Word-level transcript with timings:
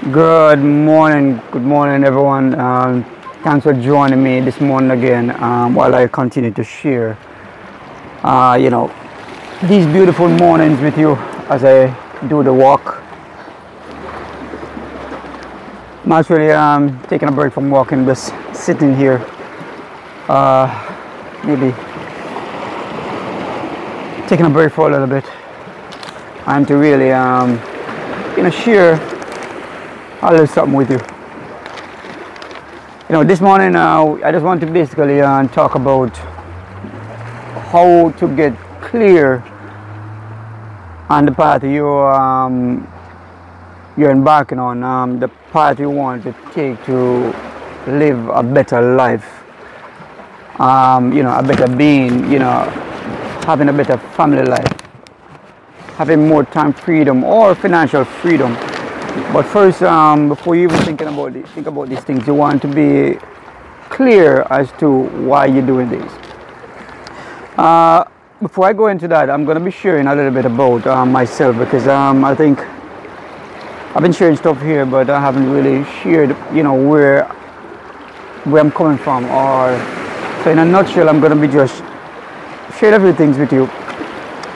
Good 0.00 0.60
morning, 0.60 1.42
good 1.50 1.62
morning, 1.62 2.04
everyone. 2.04 2.58
Um, 2.58 3.04
thanks 3.44 3.64
for 3.64 3.74
joining 3.74 4.22
me 4.22 4.40
this 4.40 4.58
morning 4.58 4.92
again 4.92 5.30
um, 5.42 5.74
while 5.74 5.94
I 5.94 6.06
continue 6.06 6.50
to 6.52 6.64
share, 6.64 7.18
uh, 8.24 8.58
you 8.58 8.70
know, 8.70 8.90
these 9.64 9.84
beautiful 9.84 10.26
mornings 10.26 10.80
with 10.80 10.96
you 10.96 11.16
as 11.50 11.64
I 11.64 11.94
do 12.28 12.42
the 12.42 12.50
walk. 12.50 13.02
I'm 16.06 16.12
actually 16.12 16.50
um, 16.50 16.98
taking 17.02 17.28
a 17.28 17.32
break 17.32 17.52
from 17.52 17.68
walking, 17.68 18.06
just 18.06 18.32
sitting 18.54 18.96
here, 18.96 19.22
uh, 20.28 20.66
maybe 21.44 21.72
taking 24.28 24.46
a 24.46 24.50
break 24.50 24.72
for 24.72 24.88
a 24.88 24.92
little 24.92 25.06
bit 25.06 25.26
and 26.46 26.66
to 26.68 26.78
really, 26.78 27.12
um, 27.12 27.60
you 28.34 28.44
know, 28.44 28.50
share 28.50 29.19
a 30.22 30.30
little 30.30 30.46
something 30.46 30.74
with 30.74 30.90
you. 30.90 30.98
You 33.08 33.14
know, 33.14 33.24
this 33.24 33.40
morning 33.40 33.74
uh, 33.74 34.18
I 34.22 34.30
just 34.30 34.44
want 34.44 34.60
to 34.60 34.66
basically 34.66 35.20
uh, 35.20 35.46
talk 35.48 35.74
about 35.74 36.14
how 37.72 38.10
to 38.10 38.36
get 38.36 38.54
clear 38.82 39.42
on 41.08 41.26
the 41.26 41.32
path 41.32 41.64
you 41.64 41.88
um, 41.88 42.86
you're 43.96 44.10
embarking 44.10 44.58
on, 44.58 44.84
um, 44.84 45.18
the 45.18 45.28
path 45.52 45.80
you 45.80 45.90
want 45.90 46.22
to 46.22 46.32
take 46.52 46.82
to 46.84 47.34
live 47.86 48.28
a 48.28 48.42
better 48.42 48.94
life. 48.94 49.26
Um, 50.60 51.12
you 51.12 51.22
know, 51.22 51.36
a 51.36 51.42
better 51.42 51.66
being. 51.66 52.30
You 52.30 52.38
know, 52.40 52.68
having 53.46 53.68
a 53.70 53.72
better 53.72 53.96
family 53.96 54.44
life, 54.44 54.68
having 55.96 56.28
more 56.28 56.44
time 56.44 56.72
freedom 56.72 57.24
or 57.24 57.54
financial 57.54 58.04
freedom. 58.04 58.54
But 59.32 59.44
first, 59.44 59.82
um, 59.82 60.28
before 60.28 60.56
you 60.56 60.64
even 60.64 60.78
thinking 60.80 61.08
about 61.08 61.36
it, 61.36 61.48
think 61.48 61.66
about 61.66 61.88
these 61.88 62.00
things, 62.00 62.26
you 62.26 62.34
want 62.34 62.62
to 62.62 62.68
be 62.68 63.18
clear 63.88 64.42
as 64.50 64.72
to 64.78 64.88
why 64.88 65.46
you're 65.46 65.66
doing 65.66 65.88
this. 65.88 66.12
Uh, 67.56 68.04
before 68.40 68.66
I 68.66 68.72
go 68.72 68.86
into 68.86 69.06
that, 69.08 69.28
I'm 69.28 69.44
going 69.44 69.58
to 69.58 69.64
be 69.64 69.70
sharing 69.70 70.06
a 70.06 70.14
little 70.14 70.30
bit 70.30 70.46
about 70.46 70.86
um, 70.86 71.12
myself 71.12 71.58
because 71.58 71.86
um, 71.88 72.24
I 72.24 72.34
think 72.34 72.60
I've 73.94 74.02
been 74.02 74.12
sharing 74.12 74.36
stuff 74.36 74.62
here, 74.62 74.86
but 74.86 75.10
I 75.10 75.20
haven't 75.20 75.50
really 75.50 75.84
shared, 76.02 76.36
you 76.54 76.62
know, 76.62 76.74
where 76.74 77.24
where 78.44 78.62
I'm 78.62 78.70
coming 78.70 78.96
from. 78.96 79.24
Or 79.26 79.76
so, 80.42 80.50
in 80.50 80.58
a 80.58 80.64
nutshell, 80.64 81.08
I'm 81.08 81.20
going 81.20 81.32
to 81.32 81.46
be 81.46 81.52
just 81.52 81.82
sharing 82.78 82.94
everything 82.94 83.38
with 83.38 83.52
you 83.52 83.64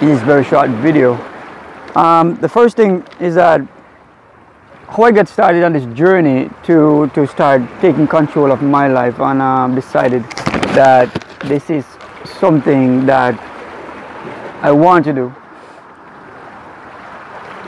in 0.00 0.08
this 0.14 0.22
very 0.22 0.44
short 0.44 0.70
video. 0.70 1.14
Um, 1.94 2.36
the 2.36 2.48
first 2.48 2.76
thing 2.76 3.04
is 3.20 3.34
that 3.34 3.60
how 4.94 5.02
I 5.02 5.10
get 5.10 5.28
started 5.28 5.64
on 5.64 5.72
this 5.72 5.86
journey 5.96 6.48
to 6.64 7.10
to 7.14 7.26
start 7.26 7.62
taking 7.80 8.06
control 8.06 8.52
of 8.52 8.62
my 8.62 8.86
life, 8.86 9.18
and 9.18 9.42
um, 9.42 9.74
decided 9.74 10.22
that 10.78 11.10
this 11.46 11.68
is 11.68 11.84
something 12.38 13.04
that 13.06 13.34
I 14.62 14.70
want 14.70 15.04
to 15.06 15.12
do. 15.12 15.34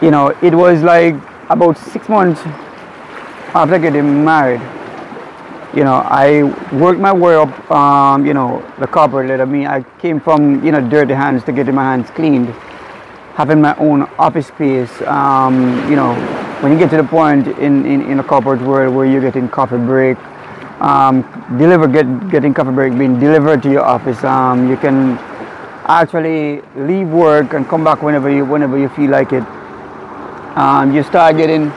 You 0.01 0.13
know, 0.13 0.29
it 0.41 0.55
was 0.55 0.85
like 0.85 1.17
about 1.51 1.77
six 1.79 2.09
months 2.09 2.41
after 3.55 3.79
getting 3.81 4.25
married. 4.25 4.63
You 5.75 5.83
know, 5.83 5.97
I 6.07 6.45
worked 6.75 7.01
my 7.01 7.13
way 7.13 7.35
up, 7.35 7.71
um, 7.71 8.25
you 8.25 8.35
know, 8.35 8.63
the 8.79 8.87
corporate 8.87 9.29
ladder. 9.29 9.47
Me, 9.47 9.67
I 9.67 9.83
came 9.99 10.21
from, 10.21 10.65
you 10.65 10.71
know, 10.71 10.81
dirty 10.81 11.15
hands 11.15 11.43
to 11.45 11.53
getting 11.53 11.75
my 11.75 11.83
hands 11.83 12.09
cleaned, 12.11 12.49
having 13.35 13.61
my 13.61 13.75
own 13.77 14.03
office 14.17 14.47
space. 14.47 15.03
Um, 15.03 15.91
you 15.91 15.97
know, 15.97 16.15
when 16.61 16.73
you 16.73 16.79
get 16.79 16.91
to 16.91 16.97
the 16.97 17.05
point 17.05 17.47
in, 17.47 17.85
in, 17.85 18.01
in 18.03 18.19
a 18.19 18.25
corporate 18.25 18.62
world 18.62 18.95
where 18.95 19.05
you're 19.05 19.21
getting 19.21 19.49
coffee 19.49 19.77
break, 19.77 20.19
um, 20.81 21.22
deliver, 21.59 21.87
get, 21.87 22.31
getting 22.31 22.55
coffee 22.55 22.72
break 22.72 22.97
being 22.97 23.21
delivered 23.21 23.62
to 23.62 23.71
your 23.71 23.84
office, 23.84 24.22
um, 24.25 24.69
you 24.69 24.77
can 24.77 25.19
actually 25.89 26.62
leave 26.77 27.09
work 27.09 27.53
and 27.53 27.69
come 27.69 27.84
back 27.84 28.03
whenever 28.03 28.28
you 28.31 28.44
whenever 28.44 28.77
you 28.78 28.89
feel 28.91 29.11
like 29.11 29.33
it. 29.33 29.44
Um, 30.56 30.94
you 30.94 31.03
start 31.03 31.37
getting 31.37 31.71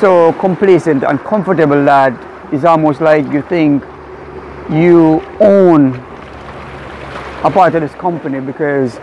so 0.00 0.32
complacent 0.34 1.04
and 1.04 1.20
comfortable 1.20 1.84
that 1.84 2.12
it's 2.52 2.64
almost 2.64 3.00
like 3.00 3.26
you 3.32 3.42
think 3.42 3.82
you 4.70 5.22
own 5.40 5.94
a 7.44 7.50
part 7.50 7.74
of 7.74 7.82
this 7.82 7.92
company 7.94 8.40
because 8.40 8.98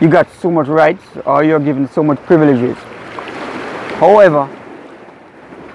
you 0.00 0.08
got 0.08 0.30
so 0.32 0.50
much 0.50 0.66
rights 0.66 1.04
or 1.24 1.44
you're 1.44 1.60
given 1.60 1.88
so 1.88 2.02
much 2.02 2.18
privileges. 2.20 2.76
However, 3.98 4.46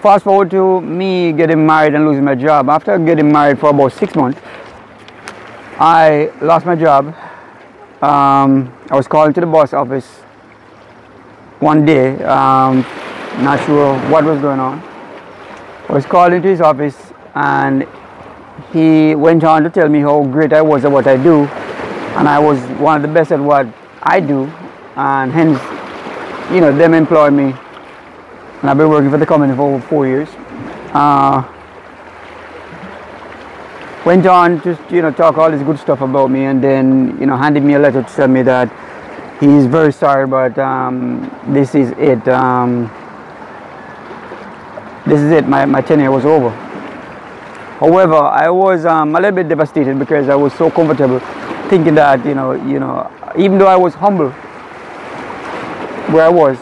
fast 0.01 0.23
forward 0.23 0.50
to 0.51 0.79
me 0.79 1.34
getting 1.34 1.66
married 1.66 1.94
and 1.94 2.07
losing 2.07 2.23
my 2.23 2.35
job. 2.35 2.69
After 2.69 2.97
getting 2.97 3.29
married 3.29 3.59
for 3.59 3.72
about 3.72 3.91
six 3.91 4.16
months, 4.16 4.39
I 5.78 6.31
lost 6.41 6.66
my 6.66 6.75
job. 6.75 7.07
Um, 8.01 8.73
I 8.89 8.95
was 8.95 9.09
called 9.09 9.35
to 9.35 9.41
the 9.41 9.45
boss 9.45 9.73
office 9.73 10.07
one 11.59 11.85
day, 11.85 12.16
um, 12.23 12.85
not 13.44 13.59
sure 13.66 14.00
what 14.09 14.23
was 14.23 14.39
going 14.39 14.62
on. 14.62 14.79
I 15.89 15.91
was 15.91 16.06
called 16.06 16.31
into 16.31 16.47
his 16.47 16.62
office 16.62 16.95
and 17.35 17.85
he 18.72 19.16
went 19.16 19.44
on 19.44 19.63
to 19.63 19.69
tell 19.69 19.89
me 19.89 20.00
how 20.00 20.23
great 20.23 20.53
I 20.53 20.62
was 20.62 20.85
at 20.85 20.91
what 20.91 21.07
I 21.07 21.17
do. 21.17 21.44
And 22.16 22.29
I 22.29 22.39
was 22.39 22.57
one 22.79 22.95
of 22.95 23.01
the 23.01 23.13
best 23.13 23.33
at 23.33 23.39
what 23.41 23.67
I 24.01 24.22
do. 24.22 24.45
And 24.95 25.29
hence, 25.29 25.59
you 26.53 26.62
know, 26.62 26.72
them 26.72 26.94
employed 26.94 27.33
me 27.33 27.53
and 28.63 28.69
I've 28.69 28.78
been 28.78 28.88
working 28.88 29.12
for 29.12 29.18
the 29.18 29.25
company 29.25 29.53
for 29.53 29.74
over 29.74 29.85
four 29.88 30.07
years. 30.07 30.29
Uh, 30.94 31.44
went 34.06 34.25
on 34.25 34.62
just 34.63 34.79
you 34.90 35.01
know 35.01 35.12
talk 35.12 35.38
all 35.38 35.51
this 35.51 35.62
good 35.63 35.78
stuff 35.78 36.00
about 36.00 36.31
me 36.31 36.46
and 36.46 36.63
then 36.63 37.18
you 37.19 37.25
know 37.25 37.35
handed 37.35 37.62
me 37.62 37.74
a 37.74 37.79
letter 37.79 38.01
to 38.01 38.13
tell 38.16 38.29
me 38.29 38.41
that 38.41 38.69
he's 39.41 39.66
very 39.66 39.91
sorry 39.91 40.25
but 40.25 40.57
um, 40.57 41.29
this 41.50 41.75
is 41.75 41.91
it 41.97 42.25
um, 42.29 42.90
this 45.06 45.19
is 45.19 45.31
it 45.31 45.45
my, 45.45 45.66
my 45.66 45.81
tenure 45.81 46.12
was 46.12 46.24
over 46.24 46.50
however 47.80 48.16
I 48.16 48.50
was 48.50 48.85
um, 48.85 49.13
a 49.13 49.19
little 49.19 49.35
bit 49.35 49.50
devastated 49.50 50.00
because 50.00 50.30
I 50.30 50.35
was 50.35 50.53
so 50.53 50.72
comfortable 50.72 51.19
thinking 51.69 51.95
that 51.95 52.25
you 52.25 52.34
know 52.34 52.53
you 52.53 52.80
know 52.80 53.12
even 53.38 53.57
though 53.57 53.68
I 53.68 53.75
was 53.75 53.94
humble 53.94 54.31
where 56.12 56.25
I 56.25 56.30
was 56.30 56.57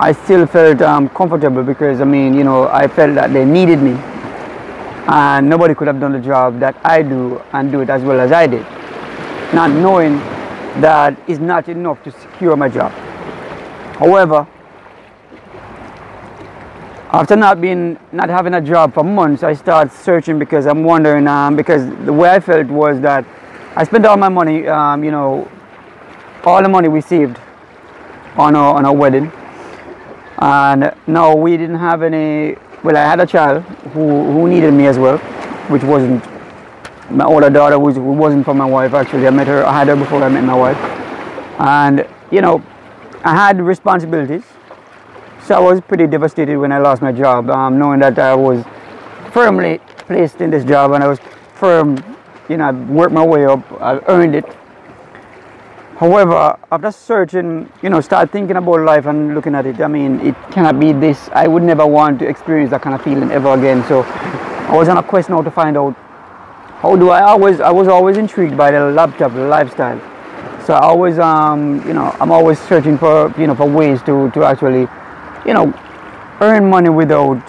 I 0.00 0.12
still 0.12 0.46
felt 0.46 0.80
um, 0.82 1.08
comfortable 1.08 1.62
because 1.62 2.00
I 2.00 2.04
mean 2.04 2.34
you 2.34 2.44
know 2.44 2.68
I 2.68 2.86
felt 2.86 3.14
that 3.14 3.32
they 3.32 3.44
needed 3.44 3.82
me 3.82 3.92
and 5.08 5.48
nobody 5.48 5.74
could 5.74 5.86
have 5.86 5.98
done 5.98 6.12
the 6.12 6.20
job 6.20 6.60
that 6.60 6.76
I 6.84 7.02
do 7.02 7.42
and 7.52 7.72
do 7.72 7.80
it 7.80 7.90
as 7.90 8.02
well 8.02 8.20
as 8.20 8.30
I 8.30 8.46
did. 8.46 8.62
Not 9.54 9.70
knowing 9.70 10.18
that 10.82 11.18
is 11.28 11.38
not 11.38 11.68
enough 11.68 12.02
to 12.04 12.10
secure 12.12 12.56
my 12.56 12.68
job. 12.68 12.92
However, 13.98 14.46
after 17.10 17.36
not 17.36 17.60
being 17.60 17.98
not 18.12 18.28
having 18.28 18.54
a 18.54 18.60
job 18.60 18.92
for 18.92 19.02
months, 19.02 19.42
I 19.42 19.54
started 19.54 19.92
searching 19.92 20.38
because 20.38 20.66
I'm 20.66 20.84
wondering 20.84 21.26
um, 21.26 21.56
because 21.56 21.88
the 22.04 22.12
way 22.12 22.28
I 22.28 22.38
felt 22.38 22.66
was 22.66 23.00
that 23.00 23.24
I 23.74 23.84
spent 23.84 24.04
all 24.04 24.16
my 24.18 24.28
money, 24.28 24.68
um, 24.68 25.02
you 25.02 25.10
know, 25.10 25.50
all 26.44 26.62
the 26.62 26.68
money 26.68 26.88
we 26.88 27.00
saved 27.00 27.38
on 28.36 28.54
our 28.54 28.74
on 28.76 28.84
our 28.84 28.94
wedding, 28.94 29.32
and 30.38 30.94
no, 31.06 31.34
we 31.34 31.56
didn't 31.56 31.78
have 31.78 32.02
any 32.02 32.56
well, 32.82 32.96
I 32.96 33.00
had 33.00 33.20
a 33.20 33.26
child 33.26 33.64
who, 33.92 34.32
who 34.32 34.48
needed 34.48 34.72
me 34.72 34.86
as 34.86 34.98
well, 34.98 35.18
which 35.68 35.82
wasn't 35.82 36.24
my 37.10 37.24
older 37.24 37.50
daughter, 37.50 37.76
who 37.76 38.12
wasn't 38.12 38.44
from 38.44 38.58
my 38.58 38.64
wife 38.64 38.94
actually. 38.94 39.26
I 39.26 39.30
met 39.30 39.48
her, 39.48 39.64
I 39.64 39.72
had 39.72 39.88
her 39.88 39.96
before 39.96 40.22
I 40.22 40.28
met 40.28 40.44
my 40.44 40.54
wife. 40.54 40.76
And, 41.58 42.06
you 42.30 42.40
know, 42.40 42.62
I 43.24 43.34
had 43.34 43.60
responsibilities. 43.60 44.44
So 45.44 45.56
I 45.56 45.60
was 45.60 45.80
pretty 45.80 46.06
devastated 46.06 46.56
when 46.56 46.70
I 46.70 46.78
lost 46.78 47.02
my 47.02 47.10
job, 47.10 47.50
um, 47.50 47.78
knowing 47.78 48.00
that 48.00 48.18
I 48.18 48.34
was 48.34 48.64
firmly 49.32 49.80
placed 50.06 50.40
in 50.40 50.50
this 50.50 50.64
job 50.64 50.92
and 50.92 51.02
I 51.02 51.08
was 51.08 51.18
firm, 51.54 51.96
you 52.48 52.58
know, 52.58 52.68
I 52.68 52.70
worked 52.70 53.12
my 53.12 53.26
way 53.26 53.44
up, 53.46 53.60
I 53.80 53.98
earned 54.06 54.36
it. 54.36 54.44
However, 55.98 56.56
after 56.70 56.92
searching, 56.92 57.68
you 57.82 57.90
know, 57.90 58.00
start 58.00 58.30
thinking 58.30 58.56
about 58.56 58.82
life 58.82 59.06
and 59.06 59.34
looking 59.34 59.56
at 59.56 59.66
it, 59.66 59.80
I 59.80 59.88
mean, 59.88 60.20
it 60.20 60.36
cannot 60.52 60.78
be 60.78 60.92
this. 60.92 61.28
I 61.32 61.48
would 61.48 61.64
never 61.64 61.84
want 61.84 62.20
to 62.20 62.28
experience 62.28 62.70
that 62.70 62.82
kind 62.82 62.94
of 62.94 63.02
feeling 63.02 63.32
ever 63.32 63.52
again. 63.54 63.84
So 63.88 64.02
I 64.04 64.76
was 64.76 64.88
on 64.88 64.96
a 64.96 65.02
quest 65.02 65.28
now 65.28 65.42
to 65.42 65.50
find 65.50 65.76
out 65.76 65.96
how 66.82 66.94
do 66.94 67.10
I 67.10 67.22
always, 67.22 67.58
I 67.58 67.72
was 67.72 67.88
always 67.88 68.16
intrigued 68.16 68.56
by 68.56 68.70
the 68.70 68.92
laptop 68.92 69.32
lifestyle. 69.34 69.98
So 70.64 70.74
I 70.74 70.82
always, 70.82 71.18
um, 71.18 71.84
you 71.84 71.94
know, 71.94 72.14
I'm 72.20 72.30
always 72.30 72.60
searching 72.60 72.96
for, 72.96 73.34
you 73.36 73.48
know, 73.48 73.56
for 73.56 73.68
ways 73.68 74.00
to, 74.02 74.30
to 74.30 74.44
actually, 74.44 74.86
you 75.44 75.52
know, 75.52 75.74
earn 76.40 76.70
money 76.70 76.90
without, 76.90 77.42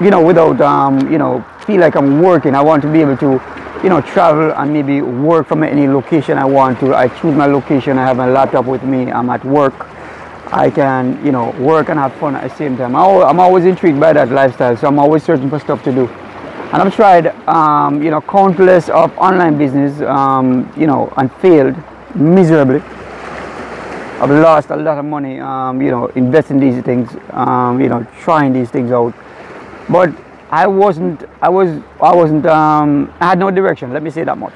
you 0.00 0.08
know, 0.08 0.24
without, 0.24 0.58
um, 0.62 1.12
you 1.12 1.18
know, 1.18 1.44
feel 1.66 1.82
like 1.82 1.96
I'm 1.96 2.22
working. 2.22 2.54
I 2.54 2.62
want 2.62 2.80
to 2.80 2.90
be 2.90 3.02
able 3.02 3.18
to 3.18 3.59
you 3.82 3.88
know, 3.88 4.00
travel 4.00 4.52
and 4.52 4.72
maybe 4.72 5.00
work 5.00 5.46
from 5.46 5.62
any 5.62 5.88
location 5.88 6.36
I 6.36 6.44
want 6.44 6.80
to. 6.80 6.94
I 6.94 7.08
choose 7.08 7.34
my 7.34 7.46
location. 7.46 7.98
I 7.98 8.04
have 8.04 8.16
my 8.16 8.28
laptop 8.28 8.66
with 8.66 8.82
me. 8.82 9.10
I'm 9.10 9.30
at 9.30 9.44
work. 9.44 9.74
I 10.52 10.68
can, 10.68 11.24
you 11.24 11.32
know, 11.32 11.50
work 11.52 11.88
and 11.88 11.98
have 11.98 12.12
fun 12.14 12.34
at 12.34 12.50
the 12.50 12.56
same 12.56 12.76
time. 12.76 12.96
I'm 12.96 13.40
always 13.40 13.64
intrigued 13.64 14.00
by 14.00 14.12
that 14.12 14.30
lifestyle, 14.30 14.76
so 14.76 14.88
I'm 14.88 14.98
always 14.98 15.22
searching 15.22 15.48
for 15.48 15.60
stuff 15.60 15.82
to 15.84 15.92
do. 15.92 16.08
And 16.72 16.82
I've 16.82 16.94
tried, 16.94 17.28
um, 17.48 18.02
you 18.02 18.10
know, 18.10 18.20
countless 18.20 18.88
of 18.88 19.16
online 19.16 19.56
business, 19.56 20.00
um, 20.02 20.72
you 20.76 20.86
know, 20.86 21.12
and 21.16 21.32
failed 21.36 21.76
miserably. 22.14 22.80
I've 24.20 24.30
lost 24.30 24.70
a 24.70 24.76
lot 24.76 24.98
of 24.98 25.04
money, 25.04 25.40
um, 25.40 25.80
you 25.80 25.90
know, 25.90 26.08
investing 26.08 26.60
these 26.60 26.82
things, 26.82 27.10
um, 27.30 27.80
you 27.80 27.88
know, 27.88 28.06
trying 28.20 28.52
these 28.52 28.70
things 28.70 28.90
out. 28.90 29.14
But 29.88 30.12
I 30.50 30.66
wasn't, 30.66 31.24
I 31.40 31.48
was, 31.48 31.80
I 32.02 32.12
wasn't, 32.12 32.44
um, 32.46 33.14
I 33.20 33.28
had 33.28 33.38
no 33.38 33.52
direction. 33.52 33.92
Let 33.92 34.02
me 34.02 34.10
say 34.10 34.24
that 34.24 34.36
much. 34.36 34.54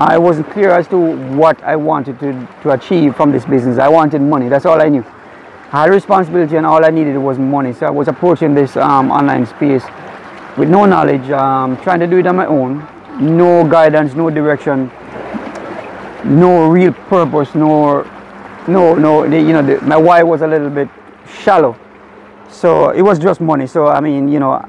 I 0.00 0.18
wasn't 0.18 0.50
clear 0.50 0.70
as 0.70 0.88
to 0.88 0.96
what 1.36 1.62
I 1.62 1.76
wanted 1.76 2.18
to, 2.20 2.48
to 2.62 2.70
achieve 2.72 3.14
from 3.14 3.30
this 3.30 3.44
business. 3.44 3.78
I 3.78 3.88
wanted 3.88 4.20
money. 4.20 4.48
That's 4.48 4.66
all 4.66 4.82
I 4.82 4.88
knew. 4.88 5.04
I 5.70 5.82
had 5.82 5.90
responsibility 5.90 6.56
and 6.56 6.66
all 6.66 6.84
I 6.84 6.90
needed 6.90 7.16
was 7.16 7.38
money. 7.38 7.72
So 7.72 7.86
I 7.86 7.90
was 7.90 8.08
approaching 8.08 8.54
this 8.54 8.76
um, 8.76 9.12
online 9.12 9.46
space 9.46 9.84
with 10.56 10.68
no 10.68 10.84
knowledge, 10.84 11.30
um, 11.30 11.76
trying 11.82 12.00
to 12.00 12.06
do 12.06 12.18
it 12.18 12.26
on 12.26 12.34
my 12.34 12.46
own. 12.46 12.86
No 13.20 13.68
guidance, 13.68 14.14
no 14.14 14.30
direction, 14.30 14.90
no 16.24 16.68
real 16.68 16.92
purpose, 16.92 17.54
no, 17.54 18.02
no, 18.66 18.94
no. 18.94 19.28
The, 19.28 19.38
you 19.38 19.52
know, 19.52 19.62
the, 19.62 19.80
my 19.82 19.96
why 19.96 20.22
was 20.22 20.42
a 20.42 20.46
little 20.46 20.70
bit 20.70 20.88
shallow. 21.42 21.76
So 22.48 22.90
it 22.90 23.02
was 23.02 23.18
just 23.18 23.40
money. 23.40 23.66
So 23.66 23.88
I 23.88 24.00
mean, 24.00 24.28
you 24.28 24.40
know, 24.40 24.64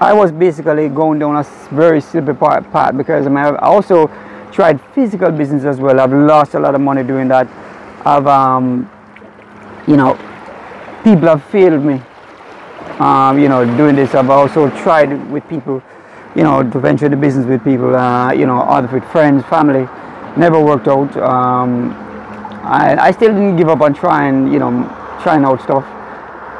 I 0.00 0.12
was 0.12 0.32
basically 0.32 0.88
going 0.88 1.20
down 1.20 1.36
a 1.36 1.44
very 1.72 2.00
slippery 2.00 2.34
path 2.34 2.96
because 2.96 3.26
I 3.26 3.56
also 3.56 4.10
tried 4.50 4.80
physical 4.94 5.30
business 5.30 5.64
as 5.64 5.78
well. 5.78 6.00
I've 6.00 6.12
lost 6.12 6.54
a 6.54 6.60
lot 6.60 6.74
of 6.74 6.80
money 6.80 7.02
doing 7.02 7.28
that. 7.28 7.48
I've, 8.04 8.26
um, 8.26 8.90
you 9.86 9.96
know, 9.96 10.14
people 11.04 11.28
have 11.28 11.44
failed 11.44 11.84
me, 11.84 12.02
um, 12.98 13.38
you 13.38 13.48
know, 13.48 13.64
doing 13.76 13.96
this. 13.96 14.14
I've 14.14 14.30
also 14.30 14.68
tried 14.82 15.30
with 15.30 15.48
people, 15.48 15.82
you 16.34 16.42
know, 16.42 16.68
to 16.68 16.78
venture 16.80 17.08
the 17.08 17.16
business 17.16 17.46
with 17.46 17.62
people, 17.64 17.94
uh, 17.94 18.32
you 18.32 18.46
know, 18.46 18.60
other 18.60 18.88
with 18.88 19.04
friends, 19.10 19.44
family. 19.46 19.88
Never 20.36 20.60
worked 20.60 20.88
out. 20.88 21.16
Um, 21.16 21.92
I, 22.64 22.96
I 22.98 23.10
still 23.12 23.28
didn't 23.28 23.56
give 23.56 23.68
up 23.68 23.80
on 23.80 23.94
trying, 23.94 24.52
you 24.52 24.58
know, 24.58 24.70
trying 25.22 25.44
out 25.44 25.62
stuff, 25.62 25.84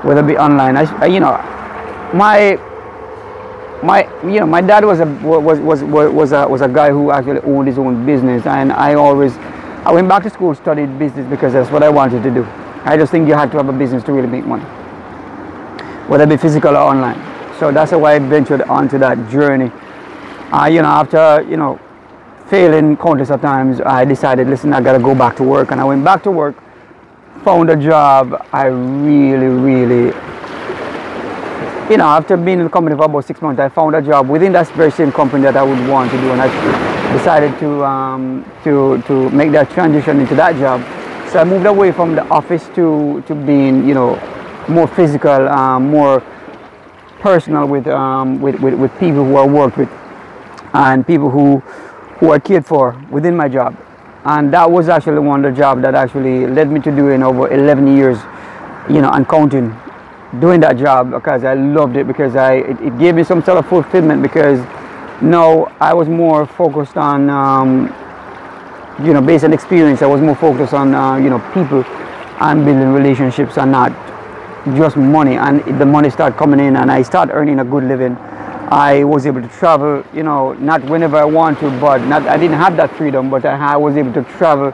whether 0.05 0.21
it 0.21 0.27
be 0.27 0.37
online. 0.37 0.77
I, 0.77 1.07
you 1.07 1.21
know, 1.21 1.33
my 2.15 2.59
my 3.85 4.05
you 4.25 4.41
know 4.41 4.47
my 4.47 4.61
dad 4.61 4.85
was 4.85 5.01
a 5.01 5.07
was 5.07 5.61
was 5.61 5.83
was 5.83 6.33
a 6.33 6.49
was 6.49 6.63
a 6.63 6.69
guy 6.69 6.91
who 6.91 7.11
actually 7.11 7.41
owned 7.41 7.69
his 7.69 7.79
own 7.79 8.07
business 8.07 8.47
and 8.47 8.73
I 8.73 8.95
always 8.95 9.37
I 9.85 9.93
went 9.93 10.09
back 10.09 10.23
to 10.23 10.31
school 10.31 10.55
studied 10.55 10.99
business 10.99 11.29
because 11.29 11.53
that's 11.53 11.71
what 11.71 11.83
I 11.83 11.91
wanted 11.91 12.23
to 12.23 12.31
do. 12.31 12.45
I 12.85 12.97
just 12.97 13.13
think 13.13 13.29
you 13.29 13.35
had 13.35 13.51
to 13.53 13.59
have 13.59 13.69
a 13.69 13.73
business 13.73 14.03
to 14.05 14.13
really 14.13 14.29
make 14.29 14.47
money 14.47 14.65
whether 16.09 16.25
it 16.25 16.29
be 16.29 16.37
physical 16.37 16.77
or 16.77 16.81
online. 16.81 17.19
So 17.59 17.73
that's 17.73 17.93
why 17.93 18.15
I 18.15 18.19
ventured 18.19 18.63
onto 18.63 18.99
that 18.99 19.31
journey. 19.31 19.71
Uh, 20.53 20.67
you 20.67 20.83
know 20.83 20.89
after 20.89 21.43
you 21.49 21.57
know 21.57 21.79
failing 22.47 22.97
countless 22.97 23.31
of 23.31 23.41
times 23.41 23.81
I 23.81 24.05
decided 24.05 24.47
listen 24.49 24.73
I 24.73 24.81
gotta 24.81 25.03
go 25.03 25.15
back 25.15 25.37
to 25.37 25.43
work 25.43 25.73
and 25.73 25.81
I 25.81 25.85
went 25.85 26.05
back 26.05 26.23
to 26.25 26.31
work 26.31 26.57
found 27.45 27.71
a 27.71 27.77
job 27.77 28.47
I 28.53 28.67
really 28.67 29.49
really 29.49 30.13
you 31.91 31.99
know, 31.99 32.07
after 32.07 32.37
being 32.37 32.59
in 32.59 32.65
the 32.65 32.71
company 32.71 32.97
for 32.97 33.05
about 33.05 33.25
six 33.27 33.43
months, 33.43 33.61
I 33.61 33.69
found 33.69 33.95
a 33.95 34.01
job 34.01 34.29
within 34.29 34.53
that 34.53 34.69
very 34.69 34.91
same 34.91 35.13
company 35.13 35.43
that 35.43 35.57
I 35.57 35.63
would 35.63 35.89
want 35.89 36.11
to 36.11 36.17
do, 36.17 36.31
and 36.31 36.41
I 36.41 36.49
decided 37.17 37.59
to 37.61 37.85
um, 37.85 38.45
to 38.65 39.03
to 39.03 39.29
make 39.31 39.53
that 39.53 39.71
transition 39.71 40.21
into 40.21 40.35
that 40.37 40.57
job. 40.57 40.81
So 41.31 41.41
I 41.41 41.45
moved 41.45 41.67
away 41.67 41.93
from 41.93 42.15
the 42.15 42.27
office 42.29 42.67
to 42.75 43.23
to 43.27 43.35
being, 43.35 43.87
you 43.87 43.95
know, 43.95 44.17
more 44.69 44.87
physical, 44.87 45.49
um, 45.49 45.91
more 45.91 46.23
personal 47.21 47.67
with, 47.67 47.87
um, 47.87 48.41
with, 48.41 48.61
with 48.61 48.75
with 48.75 48.91
people 48.99 49.25
who 49.25 49.37
I 49.37 49.47
worked 49.47 49.77
with, 49.77 49.91
and 50.73 51.07
people 51.07 51.29
who 51.29 51.59
who 52.19 52.31
are 52.31 52.41
cared 52.41 52.65
for 52.65 52.99
within 53.11 53.37
my 53.37 53.49
job. 53.49 53.77
And 54.25 54.51
that 54.55 54.71
was 54.71 54.89
actually 54.89 55.19
one 55.19 55.45
of 55.45 55.55
the 55.55 55.61
jobs 55.61 55.83
that 55.83 55.95
actually 55.95 56.47
led 56.47 56.71
me 56.71 56.81
to 56.81 56.91
doing 56.91 57.23
over 57.23 57.53
11 57.53 57.95
years, 57.95 58.17
you 58.89 59.03
know, 59.03 59.11
and 59.11 59.29
counting 59.29 59.79
doing 60.41 60.61
that 60.61 60.77
job 60.77 61.11
because 61.11 61.45
I 61.45 61.55
loved 61.55 61.97
it 61.97 62.07
because 62.07 62.37
I 62.37 62.55
it, 62.55 62.81
it 62.81 62.99
gave 62.99 63.15
me 63.15 63.25
some 63.25 63.43
sort 63.43 63.59
of 63.59 63.69
fulfillment 63.69 64.23
because 64.23 64.59
no 65.23 65.73
I 65.81 65.95
was 65.95 66.09
more 66.09 66.47
focused 66.47 66.97
on 66.97 67.31
um, 67.31 67.95
you 69.05 69.13
know 69.13 69.21
based 69.21 69.45
on 69.45 69.53
experience 69.53 70.03
I 70.03 70.07
was 70.07 70.21
more 70.21 70.35
focused 70.35 70.75
on 70.75 70.95
uh, 70.95 71.17
you 71.17 71.31
know 71.31 71.39
people 71.53 71.85
and 72.41 72.65
building 72.65 72.93
relationships 72.93 73.59
and 73.59 73.71
not 73.73 73.93
just 74.77 74.97
money. 74.97 75.37
And 75.37 75.61
the 75.79 75.87
money 75.87 76.11
started 76.11 76.37
coming 76.37 76.61
in 76.61 76.77
and 76.77 76.91
I 76.91 77.03
started 77.03 77.33
earning 77.33 77.61
a 77.61 77.65
good 77.65 77.85
living. 77.85 78.17
I 78.71 79.05
was 79.05 79.27
able 79.27 79.43
to 79.43 79.49
travel 79.49 80.05
you 80.15 80.23
know 80.23 80.55
not 80.55 80.83
whenever 80.85 81.17
I 81.17 81.25
want 81.25 81.61
to 81.61 81.71
but 81.81 81.99
not 82.07 82.27
I 82.27 82.37
didn't 82.37 82.59
have 82.59 82.77
that 82.77 82.95
freedom 82.97 83.31
but 83.31 83.45
I, 83.45 83.75
I 83.75 83.77
was 83.77 83.97
able 83.97 84.13
to 84.15 84.25
travel 84.39 84.73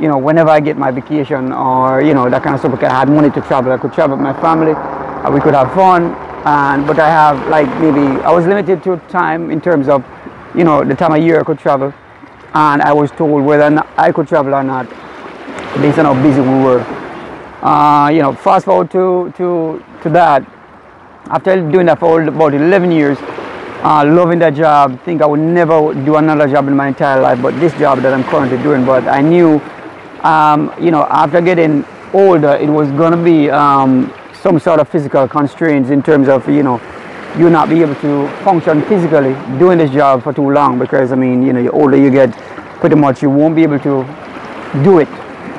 you 0.00 0.06
know, 0.06 0.18
whenever 0.18 0.50
I 0.50 0.60
get 0.60 0.76
my 0.76 0.90
vacation 0.90 1.52
or, 1.52 2.00
you 2.00 2.14
know, 2.14 2.30
that 2.30 2.42
kind 2.42 2.54
of 2.54 2.60
stuff, 2.60 2.72
because 2.72 2.90
I 2.90 3.00
had 3.00 3.08
money 3.08 3.30
to 3.30 3.40
travel. 3.42 3.72
I 3.72 3.78
could 3.78 3.92
travel 3.92 4.16
with 4.16 4.22
my 4.22 4.38
family, 4.40 4.72
uh, 5.28 5.32
we 5.32 5.40
could 5.40 5.54
have 5.54 5.72
fun, 5.74 6.14
and 6.46 6.86
but 6.86 6.98
I 6.98 7.08
have 7.08 7.48
like 7.48 7.68
maybe, 7.80 8.20
I 8.22 8.30
was 8.32 8.46
limited 8.46 8.82
to 8.84 8.96
time 9.08 9.50
in 9.50 9.60
terms 9.60 9.88
of, 9.88 10.04
you 10.54 10.64
know, 10.64 10.84
the 10.84 10.94
time 10.94 11.12
of 11.12 11.22
year 11.22 11.40
I 11.40 11.44
could 11.44 11.58
travel, 11.58 11.92
and 12.54 12.82
I 12.82 12.92
was 12.92 13.10
told 13.10 13.44
whether 13.44 13.84
I 13.96 14.12
could 14.12 14.28
travel 14.28 14.54
or 14.54 14.62
not, 14.62 14.88
based 15.80 15.98
on 15.98 16.06
how 16.06 16.14
busy 16.22 16.40
we 16.40 16.48
were. 16.48 16.80
Uh, 17.62 18.08
you 18.12 18.22
know, 18.22 18.32
fast 18.32 18.64
forward 18.66 18.90
to, 18.92 19.32
to, 19.36 19.84
to 20.02 20.10
that, 20.10 20.46
after 21.26 21.56
doing 21.70 21.86
that 21.86 21.98
for 21.98 22.22
about 22.22 22.54
11 22.54 22.92
years, 22.92 23.18
uh, 23.82 24.04
loving 24.06 24.38
that 24.38 24.54
job, 24.54 24.98
think 25.04 25.22
I 25.22 25.26
would 25.26 25.40
never 25.40 25.92
do 25.92 26.16
another 26.16 26.48
job 26.48 26.68
in 26.68 26.76
my 26.76 26.88
entire 26.88 27.20
life, 27.20 27.42
but 27.42 27.58
this 27.58 27.72
job 27.74 28.00
that 28.02 28.14
I'm 28.14 28.22
currently 28.24 28.58
doing, 28.62 28.84
but 28.84 29.08
I 29.08 29.20
knew 29.20 29.60
um, 30.22 30.72
you 30.80 30.90
know, 30.90 31.04
after 31.04 31.40
getting 31.40 31.84
older, 32.12 32.54
it 32.54 32.68
was 32.68 32.88
to 32.88 33.16
be 33.16 33.50
um, 33.50 34.12
some 34.40 34.58
sort 34.58 34.80
of 34.80 34.88
physical 34.88 35.26
constraints 35.28 35.90
in 35.90 36.02
terms 36.02 36.28
of, 36.28 36.48
you 36.48 36.62
know, 36.62 36.80
you 37.36 37.50
not 37.50 37.68
be 37.68 37.82
able 37.82 37.94
to 37.96 38.28
function 38.42 38.82
physically 38.82 39.34
doing 39.58 39.78
this 39.78 39.90
job 39.90 40.22
for 40.22 40.32
too 40.32 40.50
long 40.50 40.78
because, 40.78 41.12
I 41.12 41.14
mean, 41.14 41.42
you 41.42 41.52
know, 41.52 41.62
the 41.62 41.70
older 41.70 41.96
you 41.96 42.10
get, 42.10 42.32
pretty 42.80 42.96
much 42.96 43.22
you 43.22 43.30
won't 43.30 43.54
be 43.56 43.62
able 43.62 43.78
to 43.80 44.04
do 44.82 44.98
it 44.98 45.08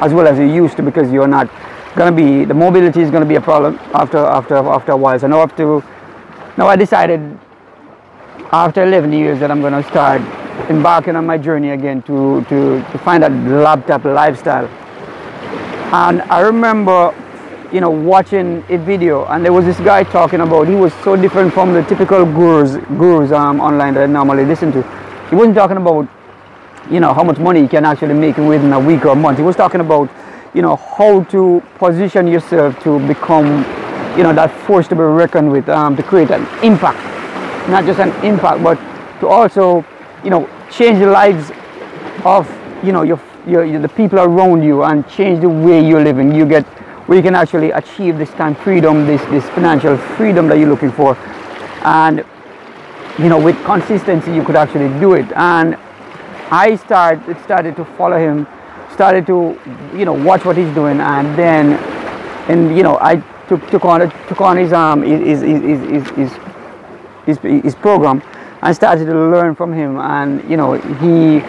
as 0.01 0.13
well 0.13 0.27
as 0.27 0.37
you 0.37 0.45
used 0.45 0.77
to 0.77 0.83
because 0.83 1.11
you're 1.11 1.27
not 1.27 1.49
going 1.95 2.15
to 2.15 2.15
be, 2.15 2.45
the 2.45 2.53
mobility 2.53 3.01
is 3.01 3.11
going 3.11 3.21
to 3.21 3.27
be 3.27 3.35
a 3.35 3.41
problem 3.41 3.77
after, 3.93 4.17
after, 4.17 4.55
after 4.55 4.91
a 4.93 4.97
while. 4.97 5.19
So 5.19 5.27
now 5.27 5.37
I 5.37 5.41
have 5.41 5.55
to, 5.57 5.83
now 6.57 6.67
I 6.67 6.75
decided 6.75 7.37
after 8.51 8.83
11 8.83 9.11
years 9.13 9.39
that 9.39 9.51
I'm 9.51 9.61
going 9.61 9.73
to 9.73 9.83
start 9.89 10.21
embarking 10.69 11.15
on 11.15 11.25
my 11.25 11.37
journey 11.37 11.71
again 11.71 12.01
to, 12.03 12.43
to, 12.45 12.81
to 12.91 12.97
find 12.99 13.23
that 13.23 13.31
laptop 13.31 14.05
lifestyle. 14.05 14.67
And 15.93 16.21
I 16.23 16.41
remember, 16.41 17.13
you 17.71 17.81
know, 17.81 17.89
watching 17.89 18.63
a 18.69 18.77
video 18.77 19.25
and 19.25 19.43
there 19.45 19.53
was 19.53 19.65
this 19.65 19.79
guy 19.79 20.03
talking 20.03 20.41
about, 20.41 20.67
he 20.67 20.75
was 20.75 20.93
so 21.03 21.15
different 21.15 21.53
from 21.53 21.73
the 21.73 21.83
typical 21.83 22.25
gurus, 22.25 22.77
gurus 22.97 23.31
um, 23.31 23.59
online 23.59 23.93
that 23.93 24.03
I 24.03 24.05
normally 24.07 24.45
listen 24.45 24.71
to. 24.71 24.81
He 25.29 25.35
wasn't 25.35 25.55
talking 25.55 25.77
about, 25.77 26.07
you 26.89 26.99
know, 26.99 27.13
how 27.13 27.23
much 27.23 27.37
money 27.37 27.61
you 27.61 27.67
can 27.67 27.85
actually 27.85 28.15
make 28.15 28.37
within 28.37 28.73
a 28.73 28.79
week 28.79 29.05
or 29.05 29.09
a 29.09 29.15
month. 29.15 29.37
He 29.37 29.43
was 29.43 29.55
talking 29.55 29.81
about, 29.81 30.09
you 30.53 30.61
know, 30.61 30.75
how 30.75 31.23
to 31.25 31.61
position 31.77 32.27
yourself 32.27 32.81
to 32.83 33.05
become, 33.07 33.45
you 34.17 34.23
know, 34.23 34.33
that 34.33 34.51
force 34.65 34.87
to 34.87 34.95
be 34.95 35.01
reckoned 35.01 35.51
with, 35.51 35.69
um, 35.69 35.95
to 35.95 36.03
create 36.03 36.31
an 36.31 36.47
impact. 36.63 36.97
Not 37.69 37.85
just 37.85 37.99
an 37.99 38.09
impact, 38.25 38.63
but 38.63 38.75
to 39.19 39.27
also 39.27 39.85
you 40.23 40.29
know, 40.29 40.49
change 40.71 40.99
the 40.99 41.07
lives 41.07 41.51
of, 42.25 42.49
you 42.83 42.91
know, 42.91 43.03
your, 43.03 43.19
your, 43.47 43.79
the 43.79 43.89
people 43.89 44.19
around 44.19 44.63
you 44.63 44.83
and 44.83 45.07
change 45.09 45.41
the 45.41 45.49
way 45.49 45.85
you're 45.85 46.03
living. 46.03 46.33
You 46.33 46.45
get 46.45 46.65
where 47.09 47.17
you 47.17 47.23
can 47.23 47.33
actually 47.33 47.71
achieve 47.71 48.19
this 48.19 48.29
time 48.33 48.53
freedom, 48.53 49.07
this, 49.07 49.19
this 49.31 49.43
financial 49.49 49.97
freedom 49.97 50.47
that 50.47 50.59
you're 50.59 50.69
looking 50.69 50.91
for. 50.91 51.17
And, 51.83 52.23
you 53.17 53.29
know, 53.29 53.43
with 53.43 53.55
consistency, 53.65 54.31
you 54.31 54.43
could 54.43 54.55
actually 54.55 54.89
do 54.99 55.13
it. 55.13 55.25
And 55.31 55.75
I 56.51 56.75
started, 56.75 57.35
started 57.41 57.75
to 57.77 57.85
follow 57.97 58.19
him, 58.19 58.45
started 58.93 59.25
to, 59.25 59.59
you 59.97 60.05
know, 60.05 60.13
watch 60.13 60.45
what 60.45 60.55
he's 60.55 60.71
doing. 60.75 60.99
And 60.99 61.35
then, 61.35 61.73
and, 62.47 62.77
you 62.77 62.83
know, 62.83 62.99
I 63.01 63.15
took, 63.47 63.67
took 63.71 63.85
on, 63.85 64.01
took 64.27 64.41
on 64.41 64.57
his, 64.57 64.71
um, 64.71 65.01
his, 65.01 65.41
his, 65.41 65.61
his, 65.61 66.09
his, 66.11 66.31
his, 67.25 67.63
his 67.63 67.73
program 67.73 68.21
I 68.61 68.73
started 68.73 69.05
to 69.05 69.13
learn 69.13 69.55
from 69.55 69.71
him 69.71 69.97
and 69.97 70.47
you 70.49 70.57
know 70.57 70.73
he 70.73 71.39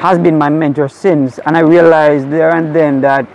has 0.00 0.18
been 0.18 0.38
my 0.38 0.48
mentor 0.48 0.88
since 0.88 1.38
and 1.40 1.58
I 1.58 1.60
realized 1.60 2.30
there 2.30 2.56
and 2.56 2.74
then 2.74 3.02
that 3.02 3.26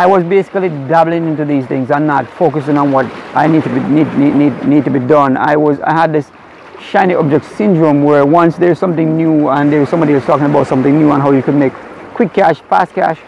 I 0.00 0.06
was 0.06 0.24
basically 0.24 0.70
dabbling 0.88 1.26
into 1.26 1.44
these 1.44 1.66
things 1.66 1.90
and 1.90 2.06
not 2.06 2.26
focusing 2.26 2.78
on 2.78 2.90
what 2.90 3.04
I 3.36 3.46
need 3.46 3.64
to 3.64 3.68
be 3.68 3.80
need, 3.80 4.06
need, 4.16 4.34
need, 4.34 4.66
need 4.66 4.84
to 4.86 4.90
be 4.90 4.98
done. 4.98 5.36
I 5.36 5.56
was 5.56 5.78
I 5.80 5.92
had 5.92 6.10
this 6.10 6.30
shiny 6.90 7.12
object 7.12 7.44
syndrome 7.44 8.02
where 8.02 8.24
once 8.24 8.56
there's 8.56 8.78
something 8.78 9.14
new 9.14 9.50
and 9.50 9.70
there's 9.70 9.90
somebody 9.90 10.14
who's 10.14 10.24
talking 10.24 10.46
about 10.46 10.66
something 10.68 10.98
new 10.98 11.12
and 11.12 11.20
how 11.20 11.32
you 11.32 11.42
could 11.42 11.54
make 11.54 11.74
quick 12.14 12.32
cash, 12.32 12.62
fast 12.62 12.94
cash, 12.94 13.20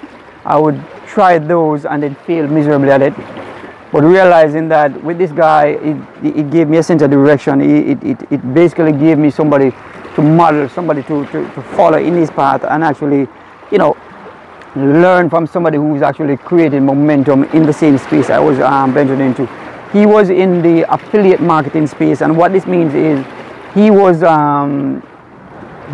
I 0.46 0.58
would 0.58 0.82
try 1.06 1.36
those 1.36 1.84
and 1.84 2.02
then 2.02 2.14
fail 2.26 2.48
miserably 2.48 2.90
at 2.90 3.02
it. 3.02 3.12
But 3.92 4.04
realizing 4.04 4.68
that 4.68 5.04
with 5.04 5.18
this 5.18 5.30
guy, 5.30 5.76
it, 5.90 5.96
it 6.24 6.50
gave 6.50 6.70
me 6.70 6.78
a 6.78 6.82
sense 6.82 7.02
of 7.02 7.10
direction. 7.10 7.60
It, 7.60 8.02
it, 8.02 8.32
it 8.32 8.54
basically 8.54 8.92
gave 8.92 9.18
me 9.18 9.28
somebody 9.28 9.72
to 10.14 10.22
model, 10.22 10.70
somebody 10.70 11.02
to, 11.02 11.26
to, 11.26 11.52
to 11.52 11.62
follow 11.76 11.98
in 11.98 12.14
his 12.14 12.30
path 12.30 12.64
and 12.64 12.82
actually, 12.82 13.28
you 13.70 13.76
know, 13.76 13.94
learn 14.74 15.28
from 15.28 15.46
somebody 15.46 15.76
who's 15.76 16.02
actually 16.02 16.36
creating 16.36 16.84
momentum 16.84 17.44
in 17.44 17.64
the 17.64 17.72
same 17.72 17.98
space 17.98 18.30
I 18.30 18.38
was 18.38 18.58
um, 18.60 18.96
into. 18.96 19.46
He 19.92 20.06
was 20.06 20.30
in 20.30 20.62
the 20.62 20.92
affiliate 20.92 21.40
marketing 21.40 21.86
space, 21.86 22.22
and 22.22 22.36
what 22.36 22.52
this 22.52 22.66
means 22.66 22.94
is 22.94 23.24
he 23.74 23.90
was 23.90 24.22
um, 24.22 25.02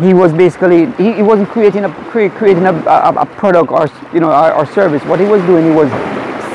he 0.01 0.13
was 0.13 0.31
basically 0.31 0.85
he, 0.93 1.13
he 1.13 1.21
wasn't 1.21 1.49
creating 1.49 1.83
a 1.83 1.93
creating 2.09 2.65
a, 2.65 2.73
a, 2.73 3.13
a, 3.17 3.25
product 3.25 3.71
or 3.71 3.89
you 4.13 4.21
know 4.21 4.31
or, 4.31 4.53
or 4.53 4.65
service. 4.65 5.03
What 5.03 5.19
he 5.19 5.25
was 5.25 5.41
doing, 5.43 5.65
he 5.65 5.71
was 5.71 5.89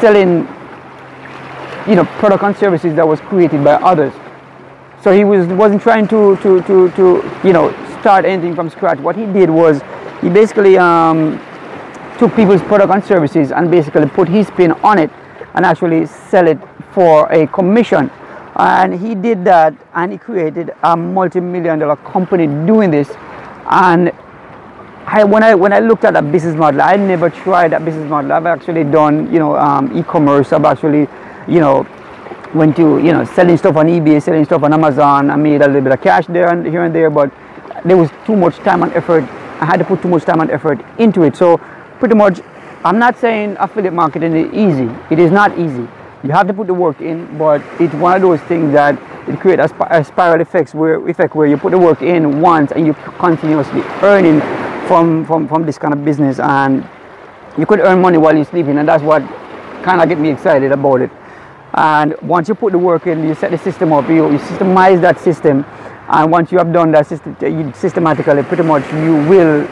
selling 0.00 0.49
you 1.87 1.97
know 1.97 2.04
product 2.19 2.43
and 2.43 2.57
services 2.57 2.95
that 2.97 3.07
was 3.07 3.21
created 3.21 3.62
by 3.62 3.75
others. 3.75 4.14
So 5.02 5.12
he 5.12 5.25
was 5.25 5.47
wasn't 5.49 5.83
trying 5.83 6.09
to 6.09 6.37
to 6.37 6.62
to, 6.62 6.90
to 6.93 7.31
you 7.45 7.52
know 7.52 7.71
start 8.00 8.25
anything 8.25 8.54
from 8.54 8.71
scratch. 8.71 8.99
What 8.99 9.16
he 9.16 9.26
did 9.26 9.50
was 9.50 9.83
he 10.23 10.31
basically 10.31 10.78
um, 10.78 11.38
took 12.18 12.35
people's 12.35 12.62
product 12.62 12.92
and 12.92 13.04
services 13.04 13.52
and 13.52 13.71
basically 13.71 14.06
put 14.06 14.28
his 14.28 14.47
spin 14.47 14.73
on 14.73 14.99
it 14.99 15.11
and 15.54 15.64
actually 15.64 16.06
sell 16.06 16.47
it 16.47 16.59
for 16.92 17.30
a 17.33 17.47
commission. 17.49 18.11
And 18.56 18.94
he 18.94 19.14
did 19.14 19.44
that 19.47 19.75
and 19.94 20.12
he 20.12 20.18
created 20.18 20.73
a 20.83 20.97
multi-million 20.97 21.80
dollar 21.80 21.97
company 21.97 22.47
doing 22.47 22.90
this. 22.90 23.11
And 23.66 24.12
I, 25.06 25.25
when 25.25 25.42
I 25.42 25.54
when 25.54 25.73
I 25.73 25.80
looked 25.80 26.04
at 26.04 26.14
that 26.14 26.30
business 26.33 26.54
model, 26.56 26.80
I 26.80 26.97
never 26.97 27.30
tried 27.30 27.73
that 27.73 27.85
business 27.85 28.09
model. 28.09 28.33
I've 28.33 28.47
actually 28.47 28.85
done 28.85 29.33
you 29.33 29.38
know 29.38 29.56
um, 29.56 29.97
e-commerce. 29.97 30.52
I've 30.52 30.64
actually 30.64 31.09
you 31.47 31.61
know 31.61 31.87
went 32.54 32.76
to 32.76 32.99
you 32.99 33.12
know 33.12 33.25
selling 33.25 33.56
stuff 33.56 33.76
on 33.76 33.87
eBay, 33.87 34.23
selling 34.23 34.44
stuff 34.44 34.62
on 34.62 34.73
Amazon. 34.73 35.30
I 35.30 35.37
made 35.37 35.61
a 35.61 35.66
little 35.66 35.83
bit 35.83 35.92
of 35.92 36.00
cash 36.00 36.26
there 36.26 36.49
and 36.49 36.66
here 36.66 36.85
and 36.85 36.94
there, 36.94 37.11
but 37.11 37.33
there 37.85 37.97
was 37.97 38.11
too 38.25 38.37
much 38.37 38.56
time 38.59 38.83
and 38.83 38.92
effort. 38.92 39.25
I 39.61 39.66
had 39.66 39.76
to 39.78 39.85
put 39.85 40.00
too 40.00 40.09
much 40.09 40.25
time 40.25 40.40
and 40.40 40.50
effort 40.50 40.80
into 40.99 41.23
it. 41.23 41.37
So 41.37 41.61
pretty 42.05 42.17
much, 42.17 42.41
I'm 42.85 42.99
not 42.99 43.17
saying 43.17 43.57
affiliate 43.59 43.95
marketing 43.95 44.37
is 44.37 44.53
easy. 44.53 44.95
It 45.11 45.19
is 45.19 45.31
not 45.31 45.59
easy. 45.59 45.89
You 46.23 46.33
have 46.33 46.47
to 46.49 46.53
put 46.53 46.67
the 46.67 46.75
work 46.75 47.01
in, 47.01 47.39
but 47.39 47.63
it's 47.81 47.95
one 47.95 48.15
of 48.15 48.21
those 48.21 48.43
things 48.43 48.75
that 48.75 48.93
it 49.27 49.41
creates 49.41 49.63
a, 49.65 49.69
sp- 49.73 49.89
a 49.89 50.05
spiral 50.05 50.43
effects 50.43 50.75
where 50.75 50.97
effect 51.09 51.35
where 51.35 51.47
you 51.47 51.57
put 51.57 51.71
the 51.71 51.79
work 51.79 52.03
in 52.03 52.43
once 52.43 52.73
and 52.73 52.87
you 52.87 52.93
continuously 53.19 53.81
earning 54.03 54.41
from, 54.87 55.25
from, 55.25 55.49
from 55.49 55.65
this 55.65 55.79
kind 55.79 55.95
of 55.95 56.05
business 56.05 56.39
and 56.39 56.87
you 57.57 57.65
could 57.65 57.81
earn 57.81 58.03
money 58.03 58.19
while 58.19 58.37
you're 58.37 58.45
sleeping 58.45 58.77
and 58.77 58.87
that's 58.87 59.03
what 59.03 59.23
kind 59.83 60.03
of 60.03 60.09
get 60.11 60.19
me 60.19 60.29
excited 60.29 60.71
about 60.71 61.01
it. 61.01 61.11
And 61.73 62.15
once 62.21 62.51
you 62.51 62.55
put 62.55 62.73
the 62.73 62.79
work 62.79 63.07
in, 63.07 63.27
you 63.27 63.35
set 63.35 63.51
the 63.51 63.57
system 63.57 63.95
up, 63.95 64.07
you, 64.11 64.31
you 64.31 64.39
systemize 64.41 65.01
that 65.01 65.19
system, 65.21 65.65
and 66.09 66.31
once 66.31 66.53
you 66.53 66.59
have 66.59 66.71
done 66.71 66.93
that 66.93 67.07
system, 67.07 67.35
systematically, 67.73 68.43
pretty 68.43 68.63
much 68.63 68.85
you 68.93 69.15
will 69.27 69.67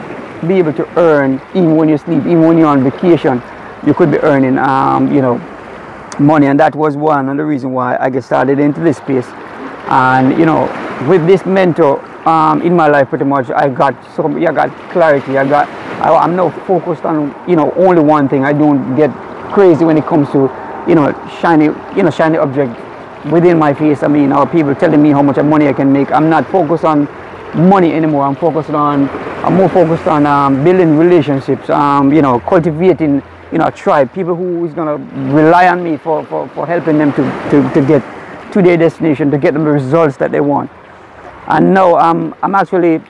be 0.47 0.55
able 0.55 0.73
to 0.73 0.99
earn 0.99 1.41
even 1.49 1.75
when 1.75 1.89
you 1.89 1.97
sleep, 1.97 2.19
even 2.19 2.41
when 2.41 2.57
you're 2.57 2.67
on 2.67 2.83
vacation, 2.83 3.41
you 3.85 3.93
could 3.93 4.11
be 4.11 4.17
earning, 4.19 4.57
um, 4.57 5.13
you 5.13 5.21
know, 5.21 5.37
money. 6.19 6.47
And 6.47 6.59
that 6.59 6.75
was 6.75 6.95
one 6.95 7.29
of 7.29 7.37
the 7.37 7.45
reason 7.45 7.71
why 7.71 7.97
I 7.99 8.09
get 8.09 8.23
started 8.23 8.59
into 8.59 8.79
this 8.81 8.97
space. 8.97 9.27
And 9.87 10.37
you 10.39 10.45
know, 10.45 10.63
with 11.09 11.25
this 11.27 11.45
mentor 11.45 11.99
um, 12.27 12.61
in 12.61 12.75
my 12.75 12.87
life, 12.87 13.09
pretty 13.09 13.25
much, 13.25 13.49
I 13.49 13.69
got 13.69 13.93
so 14.15 14.25
I 14.35 14.51
got 14.51 14.69
clarity. 14.91 15.37
I 15.37 15.47
got, 15.47 15.67
I, 16.01 16.15
I'm 16.15 16.35
now 16.35 16.49
focused 16.65 17.03
on 17.03 17.35
you 17.47 17.55
know 17.55 17.71
only 17.73 18.01
one 18.01 18.29
thing. 18.29 18.45
I 18.45 18.53
don't 18.53 18.95
get 18.95 19.11
crazy 19.51 19.83
when 19.85 19.97
it 19.97 20.05
comes 20.05 20.29
to 20.31 20.49
you 20.87 20.95
know 20.95 21.11
shiny, 21.41 21.65
you 21.95 22.03
know 22.03 22.11
shiny 22.11 22.37
object 22.37 22.71
within 23.31 23.57
my 23.57 23.73
face. 23.73 24.03
I 24.03 24.07
mean, 24.07 24.31
or 24.31 24.45
people 24.45 24.73
telling 24.75 25.01
me 25.01 25.11
how 25.11 25.21
much 25.21 25.37
money 25.37 25.67
I 25.67 25.73
can 25.73 25.91
make. 25.91 26.11
I'm 26.11 26.29
not 26.29 26.49
focused 26.49 26.85
on 26.85 27.07
money 27.55 27.93
anymore. 27.93 28.23
I'm 28.23 28.35
focused 28.35 28.69
on, 28.71 29.09
I'm 29.43 29.55
more 29.55 29.69
focused 29.69 30.07
on 30.07 30.25
um, 30.25 30.63
building 30.63 30.97
relationships, 30.97 31.69
um, 31.69 32.13
you 32.13 32.21
know, 32.21 32.39
cultivating, 32.39 33.21
you 33.51 33.57
know, 33.57 33.67
a 33.67 33.71
tribe, 33.71 34.13
people 34.13 34.35
who 34.35 34.65
is 34.65 34.73
going 34.73 34.87
to 34.87 35.33
rely 35.33 35.67
on 35.67 35.83
me 35.83 35.97
for, 35.97 36.25
for, 36.25 36.47
for 36.49 36.65
helping 36.65 36.97
them 36.97 37.11
to, 37.13 37.23
to, 37.51 37.73
to 37.73 37.87
get 37.87 38.03
to 38.53 38.61
their 38.61 38.77
destination, 38.77 39.31
to 39.31 39.37
get 39.37 39.53
them 39.53 39.63
the 39.63 39.71
results 39.71 40.17
that 40.17 40.31
they 40.31 40.39
want. 40.39 40.69
And 41.47 41.73
now 41.73 41.95
I'm, 41.95 42.33
I'm 42.41 42.55
actually 42.55 43.01